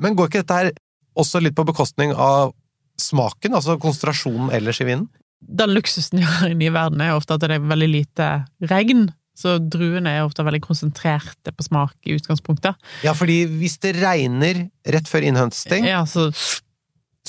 Men 0.00 0.16
går 0.18 0.30
ikke 0.30 0.42
dette 0.42 0.58
her 0.58 0.72
også 1.20 1.42
litt 1.42 1.56
på 1.58 1.66
bekostning 1.68 2.14
av 2.14 2.54
smaken, 3.00 3.56
altså 3.56 3.78
konsentrasjonen 3.80 4.50
ellers 4.54 4.80
i 4.82 4.88
vinen? 4.88 5.08
Den 5.40 5.72
luksusen 5.72 6.20
vi 6.20 6.26
har 6.26 6.50
inne 6.50 6.66
i 6.66 6.72
verden, 6.74 7.00
er 7.00 7.14
ofte 7.16 7.36
at 7.36 7.44
det 7.44 7.56
er 7.56 7.64
veldig 7.64 7.88
lite 7.88 8.28
regn. 8.70 9.08
Så 9.40 9.56
druene 9.72 10.12
er 10.12 10.26
ofte 10.26 10.44
veldig 10.44 10.60
konsentrerte 10.64 11.54
på 11.56 11.64
smak 11.64 11.94
i 12.04 12.16
utgangspunktet. 12.18 12.76
Ja, 13.06 13.14
fordi 13.16 13.42
hvis 13.60 13.78
det 13.80 13.94
regner 14.00 14.66
rett 14.84 15.08
før 15.08 15.24
innhøsting, 15.30 15.88
Ja, 15.88 16.04
så 16.08 16.28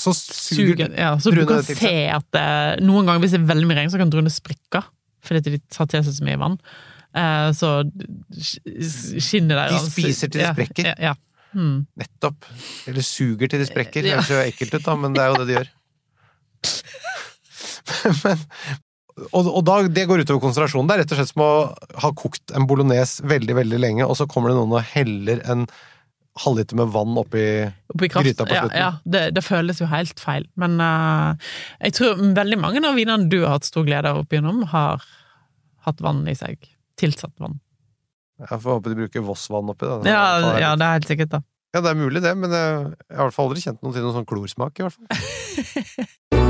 så 0.02 0.14
suger 0.16 0.88
Ja, 0.96 1.18
så 1.20 1.30
du 1.30 1.42
kan 1.46 1.60
se 1.62 2.08
at 2.10 2.24
det, 2.32 2.46
noen 2.82 3.06
ganger 3.06 3.20
hvis 3.22 3.34
det 3.34 3.42
er 3.42 3.50
veldig 3.50 3.68
mye 3.68 3.82
regn, 3.82 3.92
så 3.92 4.00
kan 4.00 4.10
druene 4.12 4.32
sprikke. 4.32 4.80
Fordi 5.22 5.42
de 5.44 5.60
tar 5.70 5.90
til 5.90 6.02
seg 6.06 6.16
så 6.16 6.26
mye 6.26 6.40
vann. 6.40 6.56
Eh, 7.12 7.50
så 7.54 7.74
skinner 8.32 9.20
skinnet 9.20 9.58
der 9.58 9.74
De 9.74 9.82
spiser 9.84 10.32
til 10.32 10.42
de 10.42 10.48
sprekker. 10.54 10.88
Ja, 10.92 11.12
ja. 11.12 11.14
Hmm. 11.52 11.84
Nettopp. 12.00 12.48
Eller 12.88 13.04
suger 13.04 13.52
til 13.52 13.60
de 13.60 13.68
sprekker. 13.68 14.04
Det 14.04 14.16
høres 14.16 14.32
jo 14.32 14.40
ekkelt 14.40 14.78
ut, 14.78 14.84
da, 14.86 14.96
men 14.98 15.16
det 15.16 15.22
er 15.22 15.30
jo 15.30 15.40
det 15.42 15.48
de 15.50 15.56
gjør. 15.58 15.72
men, 18.24 18.44
og, 19.32 19.48
og 19.48 19.62
da, 19.66 19.78
det 19.92 20.04
går 20.08 20.24
utover 20.24 20.42
konsentrasjonen. 20.42 20.88
Det 20.88 20.94
er 20.94 21.02
rett 21.02 21.14
og 21.14 21.20
slett 21.20 21.32
som 21.32 21.44
å 21.44 21.52
ha 22.04 22.10
kokt 22.16 22.54
en 22.56 22.66
bolognese 22.68 23.24
veldig, 23.28 23.56
veldig 23.60 23.80
lenge, 23.82 24.06
og 24.06 24.16
så 24.18 24.28
kommer 24.30 24.52
det 24.52 24.58
noen 24.60 24.76
og 24.78 24.92
heller 24.94 25.42
en 25.52 25.66
halvliter 26.42 26.78
med 26.80 26.88
vann 26.94 27.18
oppi 27.20 27.44
Oppi 27.92 28.08
kraft. 28.08 28.24
Gryta 28.24 28.46
på 28.48 28.54
ja, 28.56 28.62
slutten. 28.62 28.78
ja 28.80 28.90
det, 29.04 29.24
det 29.36 29.42
føles 29.44 29.82
jo 29.82 29.88
helt 29.90 30.22
feil. 30.22 30.46
Men 30.60 30.78
uh, 30.80 31.36
jeg 31.82 31.96
tror 31.98 32.22
veldig 32.38 32.60
mange 32.60 32.84
av 32.88 32.96
vinene 32.96 33.28
du 33.28 33.42
har 33.42 33.58
hatt 33.58 33.68
stor 33.68 33.84
glede 33.88 34.08
av 34.08 34.22
opp 34.22 34.32
igjennom, 34.32 34.62
har 34.72 35.04
hatt 35.86 36.00
vann 36.04 36.24
i 36.30 36.36
seg. 36.38 36.56
Tilsatt 37.00 37.34
vann. 37.42 37.60
Jeg 38.42 38.58
får 38.64 38.78
håpe 38.78 38.90
de 38.90 38.98
bruker 39.04 39.24
Voss-vann 39.26 39.70
oppi 39.70 39.86
det. 39.86 40.10
Ja, 40.10 40.56
ja, 40.58 40.72
det 40.78 40.86
er 40.86 40.96
helt 40.96 41.10
sikkert, 41.10 41.34
da. 41.36 41.42
Ja, 41.72 41.80
det 41.80 41.92
er 41.92 42.00
mulig 42.00 42.20
det, 42.24 42.32
men 42.36 42.52
jeg, 42.52 42.72
jeg 43.08 43.16
har 43.16 43.22
i 43.22 43.28
hvert 43.28 43.36
fall 43.36 43.48
aldri 43.48 43.62
kjent 43.64 43.80
noen 43.84 43.94
til 43.96 44.04
noen 44.04 44.16
sånn 44.18 44.28
klorsmak, 44.28 44.80
i 44.80 44.88
hvert 44.88 44.96
fall. 44.98 46.08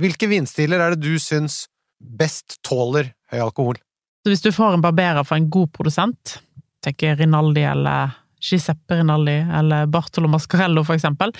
Hvilke 0.00 0.28
vinstiler 0.30 0.82
er 0.82 0.94
det 0.94 1.04
du 1.06 1.14
syns 1.22 1.64
best 2.00 2.58
tåler 2.66 3.12
høy 3.32 3.40
alkohol? 3.44 3.78
Så 4.24 4.32
hvis 4.32 4.42
du 4.44 4.50
får 4.56 4.76
en 4.78 4.84
barberer 4.84 5.24
fra 5.26 5.36
en 5.38 5.50
god 5.52 5.70
produsent, 5.76 6.38
tenker 6.84 7.16
Rinaldi 7.20 7.62
eller 7.68 8.14
Giuseppe 8.44 8.98
Rinaldi 8.98 9.36
eller 9.56 9.86
Bartolo 9.88 10.28
Mascarello 10.28 10.82
for 10.84 10.96
eksempel, 10.98 11.32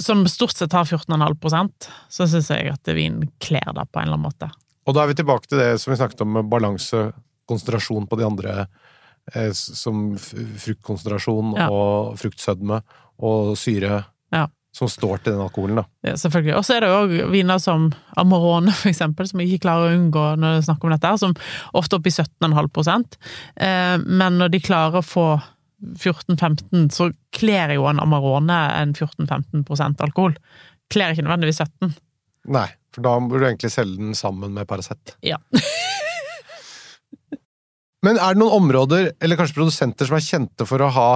som 0.00 0.24
stort 0.28 0.56
sett 0.56 0.74
har 0.76 0.84
14,5% 0.88 1.88
så 2.12 2.26
syns 2.28 2.50
jeg 2.52 2.72
at 2.72 2.92
vin 2.96 3.22
kler 3.40 3.70
det 3.76 3.86
på 3.92 4.00
en 4.00 4.08
eller 4.08 4.18
annen 4.18 4.26
måte. 4.26 4.50
Og 4.88 4.96
da 4.96 5.04
er 5.04 5.12
vi 5.12 5.18
tilbake 5.20 5.48
til 5.48 5.60
det 5.62 5.70
som 5.80 5.92
vi 5.92 6.00
snakket 6.00 6.24
om 6.24 6.32
med 6.36 6.48
balanse, 6.52 7.12
konsentrasjon 7.48 8.08
på 8.10 8.18
de 8.18 8.26
andre, 8.26 8.66
eh, 9.34 9.52
som 9.54 10.16
fruktkonsentrasjon 10.18 11.54
Ja. 11.58 11.68
og 11.70 12.18
fruktsødme 12.18 12.82
og 13.22 13.54
syre, 13.56 14.04
Ja. 14.32 14.46
Som 14.72 14.88
står 14.88 15.20
til 15.20 15.34
den 15.34 15.42
alkoholen, 15.44 15.82
da. 15.82 15.84
Ja, 16.06 16.14
selvfølgelig. 16.16 16.54
Og 16.56 16.64
så 16.64 16.76
er 16.76 16.84
det 16.84 16.90
jo 16.92 17.30
viner 17.32 17.60
som 17.60 17.90
Amarone, 18.18 18.72
for 18.80 18.88
eksempel, 18.88 19.28
som 19.28 19.42
jeg 19.42 19.52
ikke 19.52 19.66
klarer 19.66 19.90
å 19.90 19.98
unngå 19.98 20.26
når 20.40 20.56
jeg 20.56 20.68
snakker 20.68 20.88
om 20.88 20.94
dette, 20.94 21.10
som 21.20 21.34
ofte 21.76 21.98
er 21.98 22.00
oppe 22.00 22.12
i 22.12 22.16
17,5 22.16 23.18
eh, 23.66 23.96
Men 24.06 24.40
når 24.40 24.54
de 24.54 24.62
klarer 24.64 25.00
å 25.00 25.04
få 25.04 25.26
14-15, 25.82 26.88
så 26.94 27.10
kler 27.34 27.74
jo 27.76 27.88
en 27.90 28.00
Amarone 28.00 28.60
en 28.78 28.94
14-15% 28.94 30.04
alkohol. 30.06 30.36
Kler 30.92 31.12
ikke 31.12 31.26
nødvendigvis 31.26 31.60
17. 31.66 31.92
Nei, 32.54 32.68
for 32.94 33.04
da 33.04 33.16
burde 33.20 33.44
du 33.44 33.48
egentlig 33.50 33.72
selge 33.74 33.98
den 34.00 34.16
sammen 34.18 34.54
med 34.56 34.68
Paracet. 34.70 35.16
Ja. 35.26 35.38
Men 38.02 38.16
er 38.16 38.34
det 38.34 38.40
noen 38.40 38.56
områder, 38.64 39.12
eller 39.22 39.38
kanskje 39.38 39.60
produsenter, 39.60 40.08
som 40.08 40.16
er 40.18 40.26
kjente 40.26 40.66
for 40.66 40.82
å 40.82 40.90
ha 40.96 41.10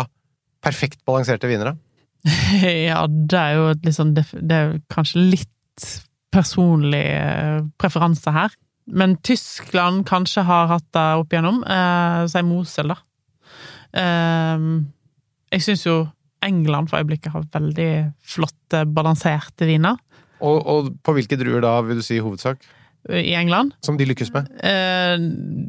perfekt 0.63 1.01
balanserte 1.07 1.49
viner? 1.51 1.73
da? 1.73 1.86
Ja, 2.91 3.05
det 3.07 3.39
er 3.39 3.53
jo 3.55 3.67
def- 3.79 4.35
Det 4.41 4.57
er 4.61 4.77
kanskje 4.93 5.23
litt 5.31 5.87
personlig 6.35 7.05
eh, 7.07 7.61
preferanse 7.81 8.33
her. 8.35 8.55
Men 8.87 9.17
Tyskland 9.27 10.05
kanskje 10.07 10.45
har 10.47 10.69
hatt 10.71 10.87
det 10.95 11.05
opp 11.23 11.33
igjennom. 11.35 11.63
Eh, 11.67 12.27
Si 12.31 12.43
Mosel, 12.47 12.93
da. 12.93 12.99
Eh, 13.97 14.67
jeg 15.57 15.63
syns 15.65 15.87
jo 15.87 15.97
England 16.47 16.91
for 16.91 17.01
øyeblikket 17.01 17.33
har 17.33 17.47
veldig 17.55 17.91
flotte, 18.27 18.85
balanserte 18.95 19.67
viner. 19.69 19.97
Og, 20.45 20.59
og 20.69 20.91
på 21.07 21.15
hvilke 21.17 21.39
druer 21.41 21.63
da, 21.65 21.79
vil 21.87 21.97
du 22.03 22.05
si, 22.05 22.19
i 22.19 22.23
hovedsak? 22.25 22.61
I 23.09 23.33
England. 23.39 23.73
Som 23.87 23.97
de 23.97 24.05
lykkes 24.11 24.33
med? 24.35 24.51
Eh, 24.67 25.15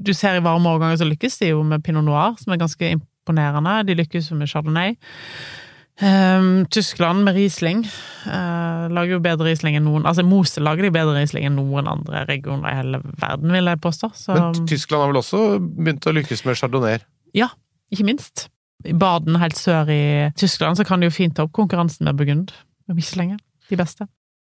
du 0.04 0.12
ser 0.18 0.40
i 0.40 0.44
varme 0.44 0.74
årganger 0.74 1.00
så 1.00 1.08
lykkes 1.08 1.38
de 1.44 1.52
jo 1.54 1.62
med 1.64 1.84
pinot 1.86 2.04
noir, 2.06 2.34
som 2.42 2.52
er 2.56 2.60
ganske 2.62 2.90
imponerende. 2.98 3.78
De 3.88 3.96
lykkes 4.02 4.32
jo 4.32 4.38
med 4.40 4.50
chardonnay. 4.52 4.96
Eh, 5.98 6.66
Tyskland 6.70 7.24
med 7.26 7.34
Riesling 7.36 7.80
uh, 8.28 8.86
lager 8.94 9.16
jo 9.16 9.22
bedre 9.24 9.48
Riesling 9.48 9.80
enn 9.80 9.88
noen 9.88 10.04
Altså 10.06 10.22
Mosel 10.22 10.62
lager 10.68 10.86
de 10.86 10.92
bedre 10.94 11.16
Riesling 11.16 11.48
enn 11.48 11.58
noen 11.58 11.90
andre 11.90 12.22
regioner 12.30 12.70
i 12.70 12.76
hele 12.78 13.00
verden, 13.18 13.56
vil 13.56 13.72
jeg 13.72 13.82
påstå. 13.82 14.12
Så 14.14 14.36
Men 14.38 14.68
Tyskland 14.70 15.02
har 15.02 15.10
vel 15.10 15.22
også 15.24 15.42
begynt 15.58 16.06
å 16.06 16.14
lykkes 16.14 16.46
med 16.46 16.60
chardonnay? 16.60 17.02
Ja, 17.38 17.50
ikke 17.90 18.06
minst. 18.12 18.46
I 18.86 18.94
Baden, 18.94 19.40
helt 19.42 19.58
sør 19.58 19.90
i 19.90 20.04
Tyskland, 20.38 20.78
så 20.78 20.86
kan 20.86 21.02
de 21.02 21.10
jo 21.10 21.16
fint 21.16 21.34
ta 21.38 21.48
opp 21.48 21.56
konkurransen 21.58 22.06
med 22.06 22.20
Burgund. 22.20 22.54
Om 22.88 23.02
ikke 23.02 23.10
så 23.10 23.22
lenge. 23.24 23.40
De 23.72 23.80
beste. 23.80 24.06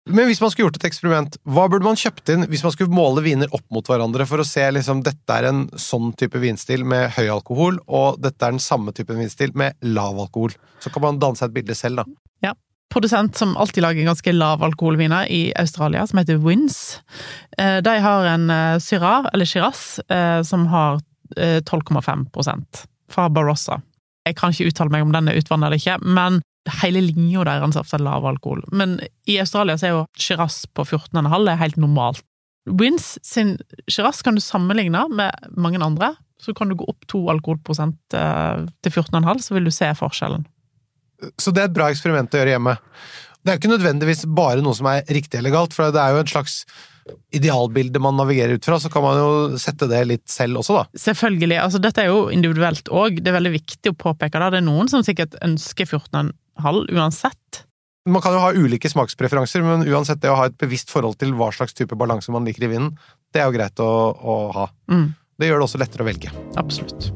Men 0.07 0.27
hvis 0.29 0.39
man 0.41 0.51
skulle 0.53 0.67
gjort 0.67 0.77
et 0.79 0.87
eksperiment, 0.89 1.37
hva 1.43 1.65
burde 1.71 1.85
man 1.87 1.97
kjøpt 1.99 2.29
inn 2.33 2.45
hvis 2.51 2.63
man 2.65 2.73
skulle 2.75 2.93
måle 2.93 3.23
viner 3.25 3.49
opp 3.55 3.65
mot 3.73 3.87
hverandre 3.89 4.25
for 4.29 4.39
å 4.43 4.45
se 4.47 4.63
liksom 4.71 5.01
dette 5.05 5.35
er 5.35 5.49
en 5.49 5.65
sånn 5.79 6.13
type 6.19 6.39
vinstil 6.41 6.85
med 6.87 7.11
høy 7.17 7.27
alkohol, 7.33 7.79
og 7.87 8.21
dette 8.23 8.39
er 8.47 8.55
den 8.55 8.63
samme 8.63 8.93
type 8.95 9.13
vinstil 9.17 9.51
med 9.57 9.75
lav 9.83 10.17
alkohol? 10.23 10.55
Så 10.83 10.91
kan 10.93 11.03
man 11.03 11.19
danne 11.19 11.39
seg 11.39 11.49
et 11.51 11.57
bilde 11.59 11.75
selv, 11.77 12.03
da. 12.03 12.05
Ja. 12.49 12.53
produsent 12.93 13.35
som 13.35 13.57
alltid 13.59 13.83
lager 13.83 14.05
ganske 14.07 14.31
lav 14.33 14.63
alkoholviner 14.63 15.27
i 15.27 15.51
Australia, 15.59 16.05
som 16.07 16.21
heter 16.21 16.37
Wins. 16.39 17.01
Eh, 17.57 17.81
De 17.83 17.97
har 17.99 18.29
en 18.31 18.49
eh, 18.49 18.77
Syrah, 18.79 19.27
eller 19.33 19.45
Shiraz, 19.45 19.99
eh, 20.09 20.41
som 20.47 20.67
har 20.71 21.01
eh, 21.35 21.59
12,5% 21.67 22.85
fra 23.11 23.27
Barossa. 23.29 23.81
Jeg 24.27 24.35
kan 24.39 24.51
ikke 24.51 24.71
uttale 24.71 24.91
meg 24.91 25.03
om 25.05 25.11
den 25.15 25.27
er 25.31 25.37
utvannet 25.39 25.67
eller 25.69 25.79
ikke, 25.79 25.99
men 26.03 26.41
hele 26.81 27.01
linja 27.05 27.45
deres 27.47 27.75
er 27.75 27.83
ofte 27.83 27.99
lav 28.01 28.25
alkohol. 28.27 28.63
Men 28.71 28.97
i 29.29 29.39
Australia 29.41 29.77
så 29.77 29.87
er 29.87 29.95
jo 29.95 30.05
Shiraz 30.17 30.65
på 30.75 30.85
14,5 30.85 31.51
er 31.51 31.61
helt 31.61 31.79
normalt. 31.81 32.23
Wins 32.67 33.15
sin 33.23 33.55
Shiraz 33.87 34.21
kan 34.25 34.35
du 34.35 34.43
sammenligne 34.43 35.05
med 35.09 35.51
mange 35.55 35.79
andre. 35.83 36.15
Så 36.41 36.53
kan 36.53 36.69
du 36.69 36.75
gå 36.77 36.85
opp 36.85 37.07
to 37.09 37.23
alkoholprosent 37.31 38.13
eh, 38.13 38.65
til 38.85 38.93
14,5, 38.93 39.39
så 39.41 39.55
vil 39.55 39.65
du 39.65 39.73
se 39.73 39.87
forskjellen. 39.97 40.45
Så 41.41 41.49
det 41.49 41.63
er 41.63 41.71
et 41.71 41.73
bra 41.73 41.87
eksperiment 41.89 42.35
å 42.35 42.41
gjøre 42.41 42.53
hjemme. 42.53 42.75
Det 43.47 43.53
er 43.53 43.55
jo 43.55 43.61
ikke 43.61 43.71
nødvendigvis 43.77 44.25
bare 44.35 44.59
noe 44.59 44.75
som 44.75 44.89
er 44.91 45.05
riktig 45.07 45.39
eller 45.39 45.53
galt, 45.55 45.71
for 45.71 45.87
det 45.95 46.01
er 46.03 46.17
jo 46.17 46.23
et 46.25 46.31
slags 46.33 46.57
idealbilde 47.31 48.01
man 48.03 48.17
navigerer 48.19 48.57
ut 48.57 48.65
fra, 48.67 48.75
så 48.83 48.89
kan 48.91 49.05
man 49.05 49.15
jo 49.21 49.29
sette 49.61 49.87
det 49.87 50.01
litt 50.09 50.25
selv 50.27 50.59
også, 50.59 50.81
da. 50.81 50.99
Selvfølgelig. 50.99 51.59
altså 51.63 51.79
Dette 51.79 52.03
er 52.03 52.09
jo 52.11 52.25
individuelt 52.33 52.91
òg. 52.91 53.21
Det 53.23 53.31
er 53.31 53.37
veldig 53.37 53.53
viktig 53.55 53.93
å 53.93 53.97
påpeke 54.03 54.41
det. 54.43 54.49
Det 54.57 54.59
er 54.59 54.67
noen 54.67 54.91
som 54.91 55.05
sikkert 55.07 55.39
ønsker 55.47 55.87
14,5 55.87 56.91
uansett. 56.91 57.63
Man 58.07 58.23
kan 58.23 58.35
jo 58.35 58.43
ha 58.43 58.51
ulike 58.55 58.91
smakspreferanser, 58.91 59.63
men 59.63 59.87
uansett 59.87 60.19
det 60.23 60.31
å 60.31 60.37
ha 60.39 60.49
et 60.51 60.59
bevisst 60.59 60.91
forhold 60.91 61.15
til 61.23 61.31
hva 61.39 61.47
slags 61.55 61.75
type 61.75 61.95
balanse 61.99 62.31
man 62.35 62.47
liker 62.47 62.67
i 62.67 62.73
vinen, 62.75 62.93
det 63.31 63.43
er 63.43 63.47
jo 63.47 63.55
greit 63.55 63.83
å, 63.83 63.89
å 64.15 64.37
ha. 64.55 64.69
Mm, 64.91 65.09
Det 65.39 65.47
gjør 65.51 65.63
det 65.63 65.67
også 65.71 65.83
lettere 65.83 66.03
å 66.03 66.11
velge. 66.11 66.31
absolutt. 66.59 67.11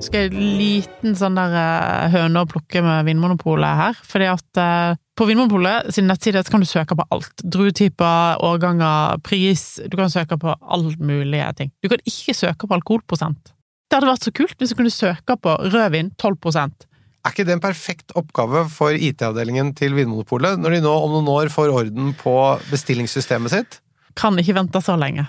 En 0.00 0.36
liten 0.56 1.16
sånn 1.18 1.36
der 1.36 1.54
eh, 1.60 2.10
høne 2.14 2.42
å 2.42 2.48
plukke 2.48 2.80
med 2.84 3.04
Vinmonopolet 3.04 3.76
her? 3.76 3.98
Fordi 4.08 4.28
at 4.30 4.60
eh, 4.60 4.98
på 5.18 5.26
Vinmonopolet 5.28 5.90
sin 5.92 6.08
nettside 6.08 6.40
så 6.44 6.54
kan 6.54 6.64
du 6.64 6.68
søke 6.68 6.96
på 6.96 7.04
alt. 7.12 7.44
Druetyper, 7.44 8.40
årganger, 8.46 9.20
pris. 9.26 9.64
Du 9.92 9.98
kan 10.00 10.12
søke 10.12 10.38
på 10.40 10.54
all 10.56 10.86
mulige 10.96 11.50
ting. 11.58 11.72
Du 11.84 11.90
kan 11.92 12.00
ikke 12.08 12.36
søke 12.36 12.68
på 12.68 12.78
alkoholprosent. 12.78 13.52
Det 13.90 13.98
hadde 13.98 14.08
vært 14.08 14.24
så 14.24 14.32
kult 14.32 14.56
hvis 14.56 14.72
du 14.72 14.78
kunne 14.78 14.94
søke 14.94 15.36
på 15.36 15.56
rødvin 15.66 16.12
12 16.16 16.38
Er 16.56 17.34
ikke 17.34 17.44
det 17.44 17.58
en 17.58 17.64
perfekt 17.64 18.14
oppgave 18.16 18.64
for 18.72 18.96
IT-avdelingen 18.96 19.74
til 19.76 19.98
Vinmonopolet, 19.98 20.56
når 20.56 20.78
de 20.78 20.84
nå 20.86 20.94
om 20.94 21.18
noen 21.18 21.28
år 21.34 21.52
får 21.52 21.74
orden 21.74 22.14
på 22.16 22.36
bestillingssystemet 22.70 23.52
sitt? 23.52 23.80
Kan 24.16 24.38
ikke 24.40 24.56
vente 24.56 24.80
så 24.80 24.96
lenge. 24.96 25.26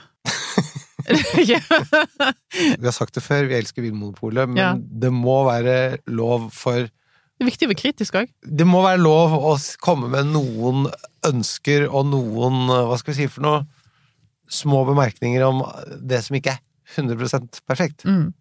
Vi 2.82 2.86
har 2.86 2.96
sagt 2.96 3.16
det 3.18 3.24
før, 3.26 3.48
vi 3.50 3.58
elsker 3.60 3.82
Vinmonopolet, 3.86 4.50
men 4.50 4.58
Ja. 4.62 4.72
det 4.78 5.12
må 5.14 5.42
være 5.48 5.98
lov 6.12 6.50
for 6.56 6.88
Det 6.88 7.46
er 7.46 7.50
viktig 7.50 7.68
å 7.68 7.72
være 7.72 7.82
kritisk 7.82 8.18
òg. 8.20 8.30
Det 8.46 8.68
må 8.70 8.84
være 8.86 9.02
lov 9.02 9.34
å 9.34 9.54
komme 9.82 10.10
med 10.14 10.30
noen 10.30 10.86
ønsker 11.26 11.88
og 11.90 12.06
noen, 12.12 12.68
hva 12.70 12.98
skal 13.02 13.14
vi 13.16 13.24
si 13.24 13.28
for 13.34 13.42
noe, 13.48 13.64
små 14.52 14.84
bemerkninger 14.86 15.42
om 15.48 15.62
det 16.04 16.20
som 16.26 16.36
ikke 16.38 16.58
er 16.58 16.60
100% 16.98 17.62
perfekt. 17.66 18.04
Mm. 18.06 18.34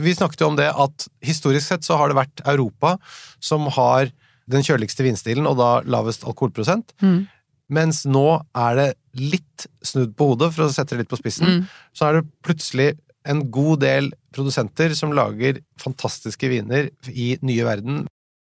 Vi 0.00 0.14
snakket 0.16 0.40
jo 0.40 0.48
om 0.50 0.56
det 0.58 0.70
at 0.72 1.06
historisk 1.24 1.66
sett 1.68 1.84
så 1.86 1.98
har 2.00 2.08
det 2.10 2.16
vært 2.18 2.42
Europa 2.48 2.94
som 3.40 3.68
har 3.76 4.08
den 4.50 4.64
kjøligste 4.66 5.04
vinstilen, 5.06 5.46
og 5.46 5.58
da 5.60 5.68
lavest 5.86 6.24
alkoholprosent. 6.26 6.94
Mm. 7.04 7.28
Mens 7.70 8.02
nå 8.08 8.26
er 8.56 8.78
det 8.78 8.88
litt 9.18 9.66
snudd 9.86 10.16
på 10.18 10.32
hodet, 10.32 10.50
for 10.54 10.66
å 10.66 10.72
sette 10.74 10.96
det 10.96 11.04
litt 11.04 11.12
på 11.12 11.18
spissen. 11.20 11.60
Mm. 11.60 11.68
Så 11.96 12.06
er 12.06 12.18
det 12.18 12.28
plutselig 12.46 12.88
en 13.28 13.44
god 13.52 13.82
del 13.84 14.10
produsenter 14.34 14.94
som 14.96 15.12
lager 15.14 15.60
fantastiske 15.80 16.48
viner 16.50 16.88
i 17.10 17.34
nye 17.44 17.66
verden 17.66 18.06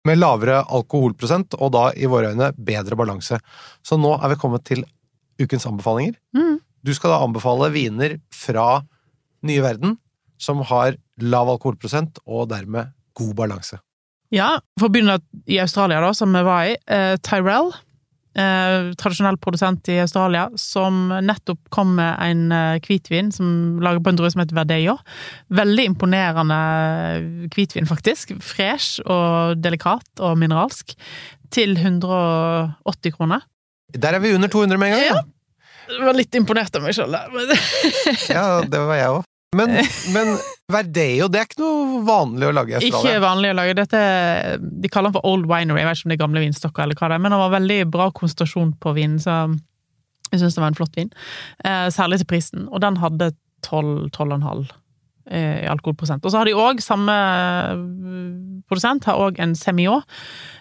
med 0.08 0.20
lavere 0.20 0.62
alkoholprosent, 0.72 1.56
og 1.60 1.74
da 1.76 1.90
i 1.92 2.08
våre 2.08 2.32
øyne 2.32 2.52
bedre 2.56 2.96
balanse. 2.96 3.40
Så 3.84 3.98
nå 4.00 4.14
er 4.16 4.32
vi 4.32 4.40
kommet 4.40 4.64
til 4.68 4.84
ukens 5.40 5.66
anbefalinger. 5.68 6.16
Mm. 6.36 6.60
Du 6.80 6.94
skal 6.96 7.12
da 7.12 7.20
anbefale 7.24 7.68
viner 7.74 8.16
fra 8.32 8.80
nye 9.44 9.64
verden 9.64 9.98
som 10.40 10.62
har 10.70 10.96
lav 11.20 11.50
alkoholprosent 11.52 12.22
og 12.24 12.48
dermed 12.52 12.94
god 13.18 13.36
balanse. 13.36 13.80
Ja, 14.32 14.60
for 14.78 14.88
å 14.88 14.94
begynne 14.94 15.18
i 15.50 15.58
Australia, 15.60 16.00
da, 16.00 16.12
som 16.16 16.32
vi 16.32 16.42
var 16.46 16.68
i. 16.70 16.76
Eh, 16.86 17.16
Tyrell, 17.26 17.72
eh, 18.38 18.90
tradisjonell 19.00 19.38
produsent 19.42 19.88
i 19.90 19.98
Australia, 20.02 20.46
som 20.58 21.08
nettopp 21.24 21.60
kom 21.74 21.94
med 21.98 22.14
en 22.24 22.52
eh, 22.54 22.80
hvitvin 22.84 23.32
som 23.34 23.80
lager 23.82 24.02
på 24.04 24.12
en 24.12 24.20
drue 24.20 24.30
som 24.32 24.42
heter 24.42 24.58
Verdeio. 24.58 24.96
Veldig 25.54 25.88
imponerende 25.92 26.60
hvitvin, 27.54 27.88
faktisk. 27.90 28.36
Fresh 28.44 29.02
og 29.06 29.60
delikat 29.62 30.22
og 30.22 30.38
mineralsk. 30.40 30.96
Til 31.50 31.74
180 31.74 33.16
kroner. 33.16 33.42
Der 33.90 34.14
er 34.14 34.22
vi 34.22 34.34
under 34.36 34.48
200 34.48 34.78
med 34.78 34.92
en 34.92 34.98
gang! 34.98 35.06
Ja. 35.10 35.26
Jeg 35.90 36.06
var 36.06 36.14
litt 36.14 36.36
imponert 36.38 36.76
av 36.78 36.84
meg 36.84 36.94
sjøl 36.94 37.10
der. 37.10 37.32
Ja, 38.30 38.44
det 38.62 38.78
var 38.78 38.94
jeg 38.94 39.10
òg. 39.16 39.24
Men, 39.56 39.72
men 40.14 40.28
Verdeo, 40.70 41.26
det 41.26 41.40
er 41.40 41.46
ikke 41.48 41.58
noe 41.58 42.02
vanlig 42.06 42.46
å 42.46 42.52
lage 42.54 42.78
i 42.78 42.86
Ikke 42.86 43.16
vanlig 43.18 43.50
å 43.50 43.56
lage 43.58 43.72
dette 43.80 44.02
De 44.62 44.90
kaller 44.92 45.10
den 45.10 45.16
for 45.16 45.26
Old 45.26 45.48
Winery, 45.50 45.80
jeg 45.82 45.88
vet 45.88 45.98
ikke 45.98 46.06
om 46.06 46.12
det 46.12 46.16
er 46.16 46.20
gamle 46.22 46.42
vinstokker 46.44 46.84
eller 46.84 47.00
hva 47.00 47.08
det 47.10 47.16
er, 47.16 47.24
men 47.24 47.34
det 47.34 47.40
var 47.40 47.56
veldig 47.56 47.78
bra 47.90 48.06
konsentrasjon 48.14 48.70
på 48.78 48.92
vinen, 48.94 49.18
så 49.18 49.40
jeg 50.30 50.42
syns 50.42 50.54
det 50.54 50.62
var 50.62 50.70
en 50.70 50.78
flott 50.78 50.94
vin. 50.98 51.10
Eh, 51.66 51.88
særlig 51.90 52.20
til 52.20 52.28
prisen. 52.30 52.68
Og 52.70 52.82
den 52.84 53.00
hadde 53.02 53.32
12-12,5 53.66 54.68
eh, 55.26 55.64
i 55.64 55.70
alkoholprosent. 55.70 56.24
Og 56.24 56.30
så 56.30 56.38
har 56.38 56.46
de 56.46 56.54
òg, 56.54 56.82
samme 56.84 57.16
eh, 57.16 58.62
produsent, 58.70 59.08
har 59.10 59.18
òg 59.18 59.40
en 59.42 59.56
Semio. 59.58 60.00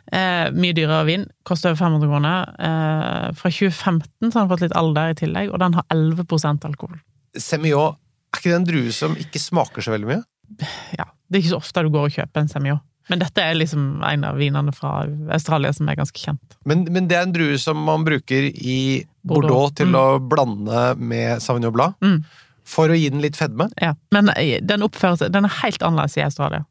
Eh, 0.09 0.49
mye 0.57 0.73
dyrere 0.73 1.05
vin. 1.05 1.27
Koster 1.45 1.69
over 1.69 1.83
500 1.83 2.09
kroner. 2.09 2.49
Eh, 2.57 3.29
fra 3.37 3.53
2015 3.53 4.31
så 4.31 4.33
har 4.33 4.41
den 4.47 4.53
fått 4.55 4.65
litt 4.65 4.77
alder 4.79 5.13
i 5.13 5.19
tillegg, 5.21 5.53
og 5.53 5.61
den 5.61 5.77
har 5.77 5.85
11% 5.93 6.65
alkohol. 6.65 6.97
Semillon, 7.37 7.99
er 8.37 8.39
ikke 8.41 8.49
det 8.51 8.59
en 8.59 8.67
drue 8.69 8.91
som 8.95 9.15
ikke 9.19 9.39
smaker 9.41 9.81
så 9.85 9.91
veldig 9.95 10.07
mye? 10.13 10.21
ja, 10.97 11.05
det 11.29 11.37
er 11.37 11.41
ikke 11.43 11.51
så 11.53 11.59
ofte 11.61 11.83
du 11.85 11.89
går 11.93 12.07
og 12.07 12.13
kjøper 12.15 12.41
en 12.41 12.47
Semio. 12.49 12.79
Men 13.09 13.19
dette 13.23 13.41
er 13.41 13.55
liksom 13.57 14.03
en 14.05 14.23
av 14.25 14.35
vinene 14.37 14.71
fra 14.73 15.03
Australia 15.33 15.71
som 15.73 15.87
er 15.89 15.95
ganske 15.97 16.17
kjent. 16.21 16.57
Men, 16.69 16.83
men 16.93 17.07
det 17.09 17.17
er 17.17 17.23
en 17.25 17.31
drue 17.33 17.57
som 17.61 17.77
man 17.81 18.03
bruker 18.05 18.47
i 18.53 19.05
Bordeaux, 19.25 19.49
Bordeaux. 19.49 19.73
til 19.77 19.87
Mm. 19.89 19.97
å 19.97 20.19
blande 20.29 20.83
med 20.97 21.41
Sauvignon 21.41 21.73
Blanc. 21.73 21.95
Mm. 22.05 22.19
For 22.69 22.89
å 22.93 22.97
gi 22.97 23.09
den 23.09 23.21
litt 23.23 23.37
fedme. 23.37 23.65
Ja. 23.81 23.95
Men 24.13 24.29
eh, 24.35 24.59
den 24.61 24.85
oppfører 24.85 25.17
seg 25.23 25.31
Den 25.33 25.45
er 25.49 25.55
helt 25.63 25.81
annerledes 25.81 26.17
i 26.17 26.21
Australia. 26.27 26.65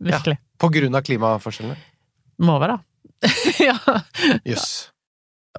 Virkelig. 0.00 0.38
På 0.60 0.70
grunn 0.72 0.96
av 0.96 1.04
klimaforskjellene. 1.04 1.76
Må 2.40 2.56
være 2.60 2.78
det. 2.78 3.32
ja. 3.68 3.76
Jøss. 4.48 4.68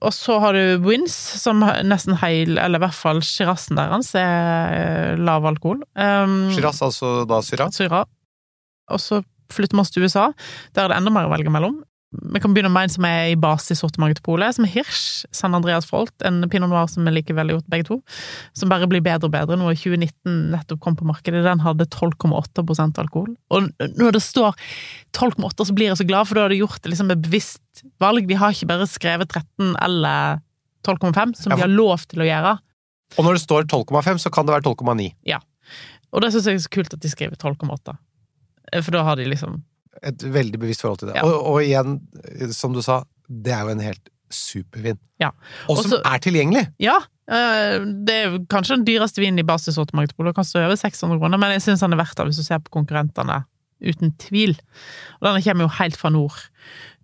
Og 0.06 0.14
så 0.14 0.38
har 0.44 0.58
du 0.58 0.84
Wins, 0.86 1.16
som 1.42 1.64
nesten 1.88 2.18
heil, 2.22 2.58
eller 2.58 2.80
i 2.80 2.86
hvert 2.86 2.98
fall 2.98 3.22
Shirazen 3.26 3.80
deres, 3.80 4.14
er 4.20 4.76
eh, 4.78 5.20
lav 5.20 5.46
alkohol. 5.50 5.82
Um, 5.96 6.48
Shiraz, 6.56 6.82
altså 6.86 7.22
da 7.30 7.42
Syrah. 7.46 7.72
Syra. 7.74 8.04
Og 8.94 9.02
så 9.04 9.22
flytter 9.54 9.78
vi 9.78 9.84
oss 9.84 9.94
til 9.94 10.08
USA. 10.08 10.30
Der 10.76 10.86
er 10.86 10.94
det 10.94 11.00
enda 11.00 11.14
mer 11.14 11.30
å 11.30 11.34
velge 11.34 11.54
mellom. 11.54 11.82
Vi 12.16 12.40
kan 12.40 12.54
begynne 12.56 12.72
med 12.72 12.88
en 12.88 12.92
som 12.94 13.06
er 13.08 13.34
i 13.34 13.40
basesortimentet 13.40 14.22
til 14.22 14.26
Polet, 14.30 14.56
som 14.56 14.64
er 14.64 14.72
Hirsch. 14.72 15.26
San 15.36 15.58
Andreas 15.58 15.90
Folt, 15.90 16.14
en 16.26 16.40
pinot 16.48 16.72
noir 16.72 16.88
som 16.88 17.04
vi 17.04 17.12
liker 17.12 17.36
veldig 17.36 17.58
godt, 17.58 17.68
begge 17.74 17.88
to. 17.90 17.98
Som 18.56 18.72
bare 18.72 18.88
blir 18.88 19.04
bedre 19.04 19.28
og 19.28 19.34
bedre. 19.34 19.58
Nå 19.60 19.74
i 19.74 19.76
2019 19.76 20.38
nettopp 20.54 20.80
kom 20.86 20.96
på 20.96 21.08
markedet, 21.10 21.44
den 21.44 21.66
hadde 21.66 21.90
12,8% 21.92 23.02
alkohol. 23.04 23.36
Og 23.52 23.68
når 24.00 24.16
det 24.16 24.24
står 24.24 24.56
12,8, 25.12 25.68
så 25.68 25.76
blir 25.76 25.92
jeg 25.92 26.00
så 26.00 26.08
glad, 26.08 26.30
for 26.30 26.40
da 26.40 26.48
har 26.48 26.56
de 26.56 26.62
gjort 26.62 26.80
det 26.80 26.96
liksom 26.96 27.12
et 27.12 27.28
bevisst 27.28 27.84
valg. 28.00 28.32
De 28.32 28.40
har 28.40 28.56
ikke 28.56 28.72
bare 28.72 28.88
skrevet 28.88 29.28
13 29.28 29.76
eller 29.76 30.40
12,5, 30.88 31.36
som 31.44 31.52
de 31.52 31.60
har 31.60 31.76
lov 31.76 32.08
til 32.08 32.24
å 32.24 32.32
gjøre. 32.32 32.58
Og 33.18 33.24
når 33.28 33.36
det 33.36 33.44
står 33.44 33.68
12,5, 33.68 34.24
så 34.24 34.32
kan 34.32 34.48
det 34.48 34.56
være 34.56 34.70
12,9. 34.72 35.12
Ja. 35.28 35.44
Og 36.16 36.24
det 36.24 36.32
syns 36.32 36.48
jeg 36.48 36.62
er 36.62 36.64
så 36.64 36.72
kult 36.72 36.96
at 36.96 37.04
de 37.04 37.12
skriver 37.12 37.36
12,8. 37.36 37.98
For 38.80 38.96
da 38.96 39.04
har 39.04 39.20
de 39.20 39.28
liksom 39.28 39.60
Et 40.06 40.28
veldig 40.34 40.60
bevisst 40.62 40.84
forhold 40.86 41.02
til 41.02 41.12
det. 41.12 41.18
Ja. 41.18 41.26
Og, 41.26 41.36
og 41.52 41.64
igjen, 41.64 42.00
som 42.56 42.76
du 42.76 42.84
sa, 42.86 43.02
det 43.28 43.54
er 43.56 43.66
jo 43.66 43.74
en 43.74 43.84
helt 43.84 44.12
supervin. 44.34 45.00
Ja. 45.22 45.32
Og 45.72 45.80
som 45.82 45.98
er 45.98 46.24
tilgjengelig! 46.24 46.66
Ja, 46.84 46.98
øh, 47.32 47.86
det 48.08 48.16
er 48.16 48.40
kanskje 48.52 48.78
den 48.78 48.88
dyreste 48.88 49.24
vinen 49.24 49.40
i 49.40 49.48
basissortimentet 49.48 50.18
på. 50.18 50.28
Kan 50.36 50.48
stå 50.48 50.66
over 50.66 50.76
600 50.80 51.22
kroner, 51.22 51.42
men 51.42 51.56
jeg 51.56 51.66
syns 51.66 51.86
den 51.86 51.96
er 51.96 52.02
verdt 52.02 52.18
det 52.20 52.28
hvis 52.30 52.42
du 52.42 52.48
ser 52.48 52.64
på 52.64 52.76
konkurrentene. 52.80 53.46
Uten 53.78 54.12
tvil. 54.18 54.56
Og 55.20 55.28
denne 55.28 55.44
kommer 55.46 55.68
jo 55.68 55.76
helt 55.78 55.98
fra 56.00 56.10
nord. 56.14 56.38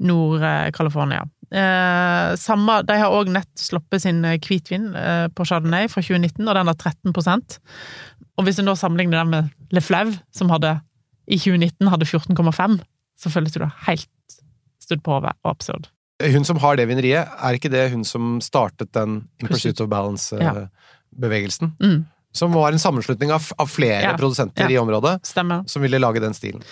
Nord-California. 0.01 1.27
Eh, 1.53 2.33
samme, 2.41 2.79
de 2.87 2.95
har 2.97 3.13
òg 3.13 3.29
nett 3.29 3.51
sluppet 3.61 4.01
sin 4.01 4.23
eh, 4.25 4.39
hvitvin 4.41 4.89
eh, 4.97 5.27
på 5.29 5.45
Chardonnay 5.45 5.85
fra 5.91 6.01
2019, 6.01 6.47
og 6.47 6.55
den 6.57 6.71
har 6.71 6.79
13% 6.79 7.59
Og 8.41 8.47
hvis 8.47 8.57
en 8.57 8.71
da 8.71 8.73
sammenligner 8.79 9.21
den 9.21 9.29
med 9.35 9.51
Le 9.75 9.83
Fleuve, 9.85 10.17
som 10.33 10.49
hadde 10.49 10.79
i 11.27 11.37
2019 11.37 11.87
hadde 11.93 12.05
14,5, 12.09 12.79
så 13.19 13.29
føles 13.31 13.51
det 13.55 13.69
helt 13.87 14.09
studd 14.83 15.03
på 15.05 15.13
hodet 15.19 15.31
og 15.43 15.51
absurd. 15.55 15.87
Hun 16.23 16.43
som 16.47 16.57
har 16.61 16.75
det 16.77 16.87
vineriet, 16.87 17.27
er 17.41 17.53
ikke 17.57 17.71
det 17.71 17.91
hun 17.91 18.03
som 18.07 18.37
startet 18.43 18.91
den 18.95 19.23
In 19.41 19.47
Pursuit. 19.49 19.79
Of 19.81 19.89
Balance-bevegelsen? 19.89 21.71
Mm, 21.83 22.05
Som 22.33 22.51
var 22.53 22.71
en 22.73 22.79
sammenslutning 22.81 23.29
av, 23.31 23.45
av 23.61 23.67
flere 23.69 24.01
Ja. 24.01 24.15
produsenter 24.17 24.63
Ja. 24.63 24.69
i 24.69 24.77
området 24.81 25.19
stemmer. 25.25 25.63
som 25.69 25.81
ville 25.83 25.99
lage 25.99 26.19
den 26.19 26.33
stilen. 26.33 26.63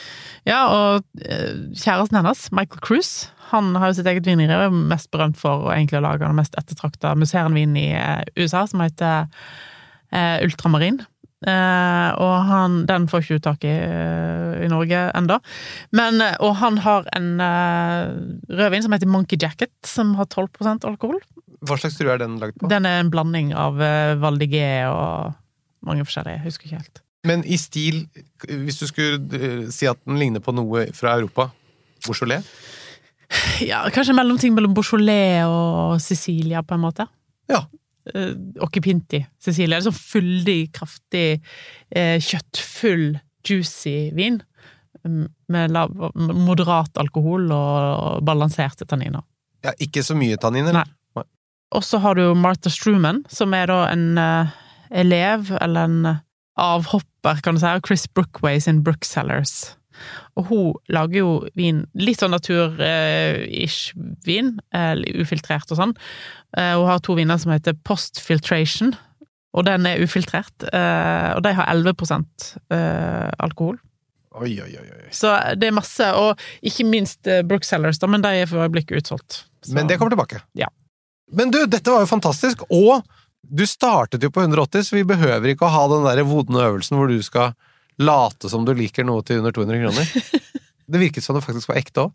Ja, 0.43 0.67
og 0.67 1.03
eh, 1.21 1.53
kjæresten 1.77 2.17
hennes, 2.17 2.51
Michael 2.51 2.81
Cruise, 2.81 3.27
han 3.51 3.75
har 3.75 3.87
jo 3.91 3.93
sitt 3.99 4.07
eget 4.07 4.25
vineri 4.25 4.49
og 4.55 4.63
er 4.65 4.69
mest 4.89 5.11
berømt 5.11 5.37
for 5.37 5.67
å 5.67 5.71
egentlig 5.71 6.01
lage 6.01 6.25
den 6.25 6.35
mest 6.35 6.55
ettertrakta 6.57 7.13
musserende 7.15 7.53
vinen 7.59 7.77
i 7.77 7.91
eh, 7.93 8.23
USA, 8.37 8.65
som 8.65 8.79
heter 8.81 9.27
eh, 10.11 10.41
Ultramarin. 10.43 11.01
Eh, 11.41 12.09
og 12.21 12.33
han, 12.45 12.83
den 12.85 13.07
får 13.09 13.23
ikke 13.23 13.37
du 13.39 13.45
tak 13.47 13.63
i 13.65 13.73
eh, 13.73 14.59
i 14.61 14.69
Norge 14.69 15.07
enda. 15.17 15.39
Men, 15.97 16.21
eh, 16.21 16.35
og 16.43 16.53
han 16.61 16.77
har 16.85 17.07
en 17.17 17.29
rødvin 17.41 18.85
som 18.85 18.93
heter 18.93 19.09
Monkey 19.09 19.39
Jacket, 19.41 19.73
som 19.85 20.13
har 20.19 20.29
12% 20.29 20.85
alkohol. 20.85 21.21
Hva 21.65 21.77
slags 21.77 21.97
drue 21.97 22.13
er 22.13 22.21
den 22.21 22.37
laget 22.41 22.57
på? 22.61 22.69
Den 22.69 22.85
er 22.89 23.01
en 23.01 23.11
blanding 23.13 23.53
av 23.57 23.77
Valdiget 24.21 24.89
og 24.89 25.33
mange 25.85 26.05
forskjellige, 26.05 26.39
jeg 26.39 26.45
husker 26.45 26.69
ikke 26.69 26.81
helt. 26.81 27.01
Men 27.25 27.43
i 27.45 27.57
stil, 27.61 28.03
hvis 28.49 28.79
du 28.81 28.87
skulle 28.89 29.69
si 29.73 29.85
at 29.89 29.99
den 30.07 30.17
ligner 30.17 30.41
på 30.41 30.53
noe 30.57 30.87
fra 30.97 31.13
Europa 31.19 31.51
Beaujolais? 32.05 32.45
Ja, 33.61 33.83
kanskje 33.93 34.15
en 34.15 34.17
mellomting 34.17 34.55
mellom 34.57 34.73
Beaujolais 34.77 35.45
og 35.45 36.01
Sicilia, 36.01 36.63
på 36.65 36.77
en 36.77 36.83
måte. 36.83 37.05
Ja. 37.49 37.61
Eh, 38.09 38.31
Occhipinti, 38.63 39.19
Cecilia. 39.41 39.77
Det 39.77 39.83
er 39.83 39.91
sånn 39.91 39.97
fyldig, 39.97 40.61
kraftig, 40.73 41.41
uh, 41.93 42.17
kjøttfull, 42.17 43.19
juicy 43.45 44.11
vin. 44.17 44.41
mm, 45.05 45.27
Med 45.53 45.71
lav, 45.71 45.93
moderat 46.15 46.97
alkohol 46.97 47.51
og 47.51 48.23
balanserte 48.25 48.87
tanniner. 48.89 49.21
Ja, 49.63 49.73
ikke 49.77 50.01
så 50.03 50.15
mye 50.17 50.37
tanniner? 50.41 50.73
Nei. 50.73 50.87
Og 51.71 51.85
så 51.87 52.01
har 52.03 52.15
du 52.15 52.33
Martha 52.35 52.69
Struman, 52.69 53.21
som 53.31 53.53
er 53.53 53.69
da 53.71 53.85
en 53.93 54.17
uh, 54.17 54.49
elev, 54.91 55.53
eller 55.61 55.87
en 55.87 56.17
avhopper, 56.59 57.39
kan 57.41 57.55
du 57.55 57.61
si, 57.61 57.69
av 57.69 57.79
Chris 57.85 58.07
Brookway 58.11 58.59
sin 58.59 58.81
Brooksellers. 58.83 59.77
Og 60.37 60.45
hun 60.49 60.73
lager 60.89 61.17
jo 61.21 61.29
vin, 61.55 61.85
litt 61.95 62.19
sånn 62.21 62.31
natur-ish 62.35 63.93
vin, 64.25 64.59
eh, 64.73 64.95
ufiltrert 65.21 65.71
og 65.71 65.77
sånn. 65.79 65.93
Eh, 66.57 66.73
Hun 66.75 66.87
har 66.87 66.99
to 66.99 67.15
viner 67.15 67.37
som 67.39 67.51
heter 67.53 67.73
Post 67.83 68.19
Filtration, 68.23 68.93
og 69.53 69.65
den 69.65 69.85
er 69.85 69.99
ufiltrert. 70.03 70.53
eh, 70.73 71.33
Og 71.35 71.43
de 71.43 71.53
har 71.53 71.65
11 71.67 71.93
eh, 72.71 73.29
alkohol. 73.39 73.77
Oi, 74.33 74.61
oi, 74.63 74.77
oi. 74.79 75.09
Så 75.11 75.27
det 75.59 75.67
er 75.67 75.71
masse, 75.75 76.05
og 76.15 76.39
ikke 76.63 76.85
minst 76.87 77.21
Brooksellers, 77.43 77.99
da, 77.99 78.07
men 78.07 78.21
de 78.21 78.29
er 78.29 78.45
for 78.47 78.63
øyeblikket 78.63 79.01
utsolgt. 79.03 79.43
Så- 79.61 79.73
Men 79.73 79.87
det 79.87 79.97
kommer 79.99 80.15
tilbake. 80.15 80.41
Ja. 80.55 80.67
Men 81.33 81.51
du, 81.51 81.65
dette 81.67 81.91
var 81.91 81.99
jo 82.01 82.05
fantastisk, 82.17 82.63
og 82.71 83.03
du 83.43 83.65
startet 83.65 84.21
jo 84.23 84.29
på 84.29 84.41
180, 84.41 84.83
så 84.87 84.91
vi 84.95 85.03
behøver 85.03 85.53
ikke 85.53 85.67
å 85.67 85.71
ha 85.71 85.87
den 85.87 86.03
der 86.05 86.23
vodne 86.23 86.63
øvelsen 86.63 86.95
hvor 86.97 87.07
du 87.09 87.21
skal 87.21 87.53
late 87.99 88.51
som 88.51 88.65
du 88.67 88.73
liker 88.77 89.07
noe 89.07 89.23
til 89.25 89.41
under 89.41 89.55
200 89.55 89.81
kroner. 89.83 90.05
Det 90.91 90.99
virket 90.99 91.23
som 91.23 91.37
det 91.37 91.43
faktisk 91.45 91.69
var 91.71 91.77
ekte 91.79 92.01
òg. 92.03 92.11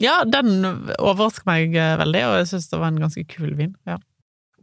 Ja, 0.00 0.22
den 0.26 0.64
overrasker 0.96 1.44
meg 1.46 1.74
eh, 1.76 1.94
veldig, 2.00 2.22
og 2.26 2.36
jeg 2.40 2.46
syns 2.50 2.70
det 2.70 2.78
var 2.80 2.88
en 2.88 3.02
ganske 3.02 3.24
kul 3.28 3.52
vin. 3.58 3.74
Ja. 3.84 3.98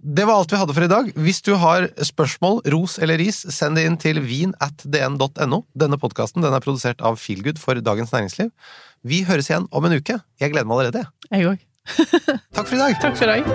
Det 0.02 0.26
var 0.26 0.42
alt 0.42 0.52
vi 0.52 0.58
hadde 0.58 0.74
for 0.74 0.84
i 0.88 0.90
dag. 0.90 1.12
Hvis 1.14 1.44
du 1.46 1.52
har 1.62 1.86
spørsmål, 2.02 2.64
ros 2.74 2.98
eller 2.98 3.22
ris, 3.22 3.38
send 3.54 3.78
det 3.78 3.86
inn 3.86 4.00
til 4.02 4.18
vin 4.26 4.56
at 4.64 4.82
dn.no. 4.82 5.62
Denne 5.78 6.00
podkasten 6.02 6.42
er 6.48 6.64
produsert 6.64 7.04
av 7.06 7.20
Feelgood 7.22 7.62
for 7.62 7.78
Dagens 7.78 8.10
Næringsliv. 8.16 8.50
Vi 9.06 9.22
høres 9.30 9.52
igjen 9.52 9.70
om 9.70 9.86
en 9.86 9.94
uke. 10.02 10.18
Jeg 10.42 10.56
gleder 10.56 10.68
meg 10.68 10.80
allerede. 10.80 11.06
Jeg 11.30 11.46
òg. 11.54 11.62
Takk 12.58 12.66
for 12.66 12.76
i 12.78 12.82
dag! 12.82 12.98
Takk 13.02 13.16
for 13.20 13.30
i 13.30 13.38
dag. 13.38 13.46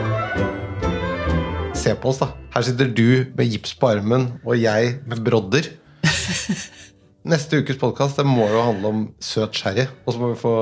Se 1.76 1.92
på 1.98 2.14
oss, 2.14 2.22
da. 2.22 2.30
Her 2.54 2.62
sitter 2.66 2.88
du 2.94 3.08
med 3.36 3.50
gips 3.50 3.74
på 3.76 3.90
armen, 3.90 4.30
og 4.46 4.54
jeg 4.58 4.96
med 5.10 5.26
brodder. 5.26 5.68
Neste 7.26 7.58
ukes 7.58 7.74
podkast 7.80 8.20
må 8.22 8.44
jo 8.46 8.60
handle 8.62 8.90
om 8.92 8.98
søt 9.18 9.56
sherry. 9.58 9.88
Og 10.06 10.14
så 10.14 10.20
må 10.20 10.28
vi 10.30 10.38
få 10.38 10.54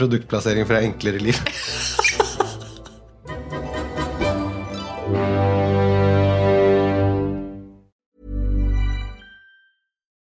produktplassering 0.00 0.64
fra 0.64 0.80
Enklere 0.80 1.20
liv. 1.20 1.36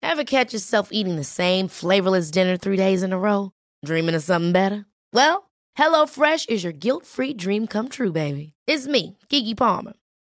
Ever 0.03 0.25
catch 0.25 0.55
yourself 0.55 0.88
eating 0.92 1.16
the 1.16 1.25
same 1.25 1.68
flavorless 1.68 2.31
dinner 2.31 2.57
three 2.57 2.79
days 2.79 3.03
in 3.03 3.12
a 3.12 3.18
row? 3.18 3.53
Dreaming 3.85 4.14
of 4.14 4.23
something 4.23 4.53
better? 4.53 4.87
Well, 5.12 5.51
HelloFresh 5.79 6.49
is 6.49 6.64
your 6.64 6.73
guilt-free 6.73 7.35
dream 7.35 7.66
come 7.66 7.88
true, 7.88 8.12
baby. 8.12 8.55
It's 8.66 8.87
me, 8.87 9.18
Kiki 9.29 9.55
Palmer. 9.55 9.92